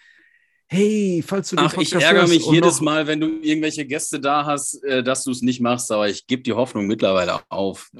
[0.67, 4.19] hey, falls du den Ach, Podcast ich ärgere mich jedes Mal, wenn du irgendwelche Gäste
[4.19, 7.91] da hast, äh, dass du es nicht machst, aber ich gebe die Hoffnung mittlerweile auf.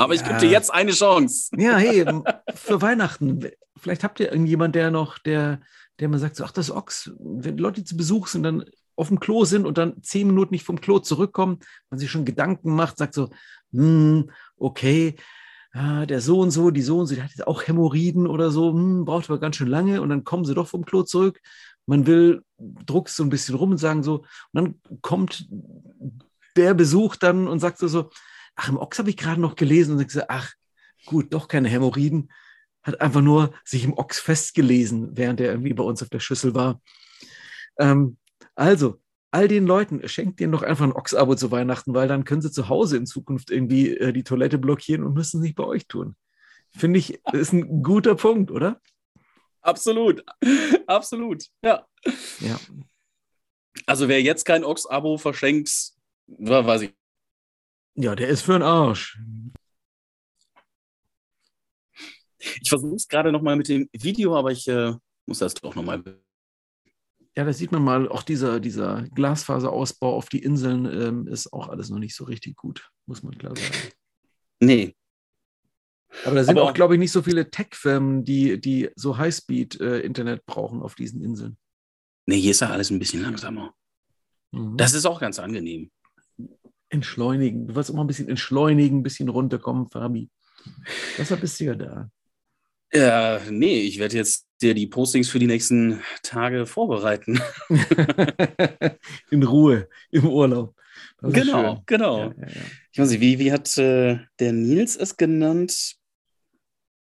[0.00, 0.20] Aber ja.
[0.20, 1.50] ich gebe dir jetzt eine Chance.
[1.56, 2.04] Ja, hey,
[2.54, 3.50] für Weihnachten.
[3.76, 5.60] Vielleicht habt ihr irgendjemand, der noch, der,
[5.98, 8.64] der mal sagt, so, ach, das Ochs, wenn Leute zu Besuch sind, dann
[8.96, 12.24] auf dem Klo sind und dann zehn Minuten nicht vom Klo zurückkommen, man sich schon
[12.24, 13.30] Gedanken macht, sagt so,
[13.72, 15.16] hm, okay,
[15.72, 18.50] ah, der so und so, die so und so, die hat jetzt auch Hämorrhoiden oder
[18.50, 21.40] so, hm, braucht aber ganz schön lange und dann kommen sie doch vom Klo zurück
[21.90, 25.48] man will, druckst so ein bisschen rum und sagen so, und dann kommt
[26.56, 28.10] der Besuch dann und sagt so, so
[28.60, 30.52] ach, im Ochs habe ich gerade noch gelesen und sagt so, ach,
[31.06, 32.30] gut, doch keine Hämorrhoiden,
[32.82, 36.54] hat einfach nur sich im Ochs festgelesen, während er irgendwie bei uns auf der Schüssel
[36.54, 36.82] war.
[37.78, 38.18] Ähm,
[38.54, 39.00] also,
[39.30, 42.52] all den Leuten, schenkt denen doch einfach ein Ochs-Abo zu Weihnachten, weil dann können sie
[42.52, 45.86] zu Hause in Zukunft irgendwie äh, die Toilette blockieren und müssen es nicht bei euch
[45.86, 46.14] tun.
[46.70, 48.78] Finde ich, ist ein guter Punkt, oder?
[49.62, 50.22] Absolut.
[50.86, 51.46] Absolut.
[51.64, 51.86] Ja.
[52.40, 52.60] Ja.
[53.86, 55.92] Also wer jetzt kein Ox-Abo verschenkt,
[56.26, 56.99] weiß ich.
[57.94, 59.20] Ja, der ist für einen Arsch.
[62.38, 64.94] Ich versuche es gerade nochmal mit dem Video, aber ich äh,
[65.26, 66.02] muss das doch nochmal.
[67.36, 71.68] Ja, da sieht man mal, auch dieser, dieser Glasfaserausbau auf die Inseln ähm, ist auch
[71.68, 73.92] alles noch nicht so richtig gut, muss man klar sagen.
[74.60, 74.94] Nee,
[76.24, 80.40] aber da sind Aber auch, glaube ich, nicht so viele Tech-Firmen, die, die so Highspeed-Internet
[80.40, 81.56] äh, brauchen auf diesen Inseln.
[82.26, 83.74] Nee, hier ist ja alles ein bisschen langsamer.
[84.50, 84.76] Mhm.
[84.76, 85.90] Das ist auch ganz angenehm.
[86.90, 87.68] Entschleunigen.
[87.68, 90.28] Du wirst immer ein bisschen entschleunigen, ein bisschen runterkommen, Fabi.
[91.16, 92.10] Deshalb bist du ja da.
[92.92, 97.40] Ja, nee, ich werde jetzt dir die Postings für die nächsten Tage vorbereiten.
[99.30, 100.74] In Ruhe, im Urlaub.
[101.22, 102.18] Genau, genau.
[102.18, 102.62] Ja, ja, ja.
[102.92, 105.96] Ich weiß nicht, wie, wie hat äh, der Nils es genannt?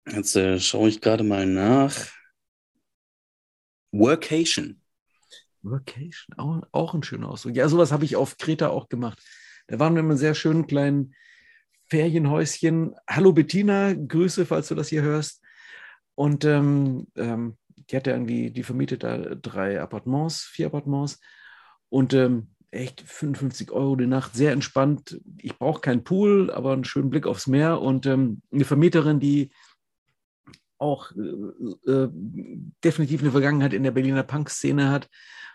[0.08, 1.96] Jetzt äh, schaue ich gerade mal nach.
[3.92, 4.82] Workation.
[5.62, 7.56] Workation, auch, auch ein schöner Ausdruck.
[7.56, 9.22] Ja, sowas habe ich auf Kreta auch gemacht.
[9.70, 11.14] Da waren wir in einem sehr schönen kleinen
[11.90, 12.96] Ferienhäuschen.
[13.08, 15.44] Hallo Bettina, Grüße, falls du das hier hörst.
[16.16, 21.20] Und ähm, ähm, die hat irgendwie, die vermietet da drei Appartements, vier Appartements.
[21.90, 25.22] Und ähm, echt 55 Euro die Nacht, sehr entspannt.
[25.38, 29.52] Ich brauche keinen Pool, aber einen schönen Blick aufs Meer und ähm, eine Vermieterin, die
[30.80, 32.10] auch äh, äh,
[32.84, 35.10] definitiv eine Vergangenheit in der Berliner Punk-Szene hat.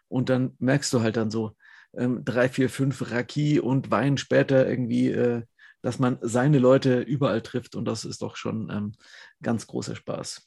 [0.06, 1.56] Und dann merkst du halt dann so
[1.96, 5.42] ähm, drei, vier, fünf Raki und Wein später irgendwie, äh,
[5.82, 7.76] dass man seine Leute überall trifft.
[7.76, 8.92] Und das ist doch schon ähm,
[9.42, 10.46] ganz großer Spaß.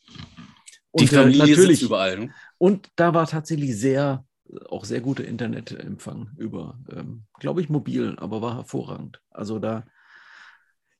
[0.92, 2.18] Und, die äh, Familie natürlich überall.
[2.18, 2.34] Ne?
[2.58, 4.26] Und da war tatsächlich sehr
[4.70, 9.22] auch sehr guter Internetempfang über, ähm, glaube ich, mobil, aber war hervorragend.
[9.30, 9.86] Also da,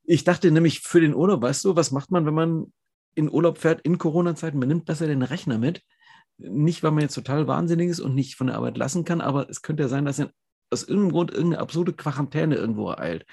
[0.04, 2.74] ich dachte nämlich für den Urlaub, weißt du, was macht man, wenn man
[3.16, 4.60] in Urlaub fährt in Corona-Zeiten?
[4.60, 5.82] Man nimmt besser den Rechner mit.
[6.38, 9.50] Nicht, weil man jetzt total wahnsinnig ist und nicht von der Arbeit lassen kann, aber
[9.50, 10.22] es könnte ja sein, dass
[10.70, 13.26] aus irgendeinem Grund irgendeine absurde Quarantäne irgendwo ereilt.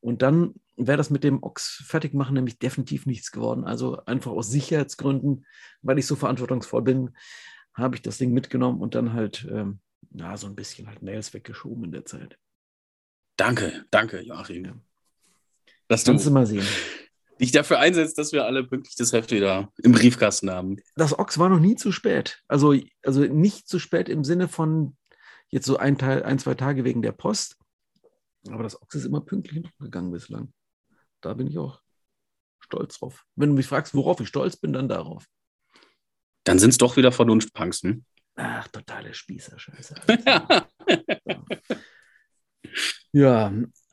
[0.00, 3.64] Und dann wäre das mit dem Ochs fertig machen nämlich definitiv nichts geworden.
[3.64, 5.44] Also einfach aus Sicherheitsgründen,
[5.82, 7.16] weil ich so verantwortungsvoll bin,
[7.74, 9.80] habe ich das Ding mitgenommen und dann halt, ähm,
[10.14, 12.38] ja, so ein bisschen halt Nails weggeschoben in der Zeit.
[13.36, 14.64] Danke, danke, Joachim.
[14.64, 14.74] Ja.
[15.88, 16.66] Dass Kannst du mal sehen.
[17.40, 20.76] Dich dafür einsetzt, dass wir alle pünktlich das Heft wieder im Briefkasten haben.
[20.94, 22.42] Das Ochs war noch nie zu spät.
[22.48, 24.96] Also, also nicht zu spät im Sinne von
[25.48, 27.56] jetzt so ein, Teil, ein, zwei Tage wegen der Post.
[28.48, 30.52] Aber das Ochs ist immer pünktlich gegangen bislang.
[31.22, 31.80] Da bin ich auch
[32.60, 33.24] stolz drauf.
[33.36, 35.26] Wenn du mich fragst, worauf ich stolz bin, dann darauf.
[36.44, 38.04] Dann sind es doch wieder Vernunftpunks, hm?
[38.36, 39.94] Ach, totale Spießer-Scheiße.
[43.12, 43.52] ja,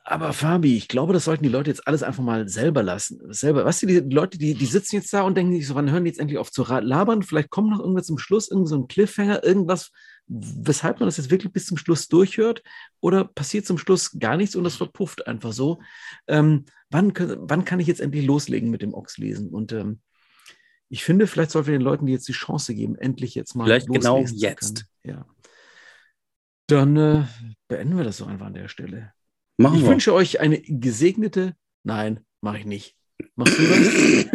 [0.10, 3.20] aber Fabi, ich glaube, das sollten die Leute jetzt alles einfach mal selber lassen.
[3.34, 5.92] Selber, weißt du, die Leute, die, die sitzen jetzt da und denken sich so, wann
[5.92, 7.24] hören die jetzt endlich auf zu labern?
[7.24, 9.92] Vielleicht kommt noch irgendwas zum Schluss, irgend so ein Cliffhanger, irgendwas,
[10.28, 12.64] weshalb man das jetzt wirklich bis zum Schluss durchhört?
[13.02, 15.82] Oder passiert zum Schluss gar nichts und das verpufft einfach so?
[16.28, 19.50] Ähm, wann, wann kann ich jetzt endlich loslegen mit dem Ochs lesen?
[19.50, 20.00] Und ähm,
[20.88, 23.66] ich finde, vielleicht sollten wir den Leuten die jetzt die Chance geben, endlich jetzt mal
[23.66, 24.86] vielleicht genau jetzt.
[25.04, 25.26] Ja.
[26.68, 27.24] Dann äh,
[27.68, 29.12] beenden wir das so einfach an der Stelle.
[29.58, 29.90] Machen ich wir.
[29.90, 31.56] wünsche euch eine gesegnete.
[31.84, 32.96] Nein, mache ich nicht.
[33.36, 34.26] Machst du das?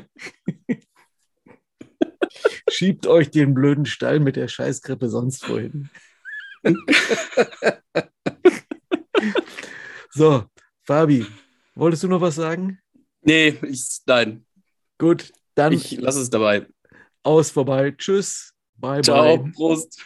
[2.70, 5.90] Schiebt euch den blöden Stall mit der Scheißgrippe sonst wohin.
[10.10, 10.44] so,
[10.82, 11.26] Fabi,
[11.74, 12.80] wolltest du noch was sagen?
[13.22, 14.46] Nee, ich, nein.
[14.98, 15.72] Gut, dann.
[15.74, 16.66] Ich lasse es dabei.
[17.22, 17.94] Aus vorbei.
[17.96, 18.54] Tschüss.
[18.76, 19.52] Bye, Ciao, bye.
[19.52, 20.02] Prost.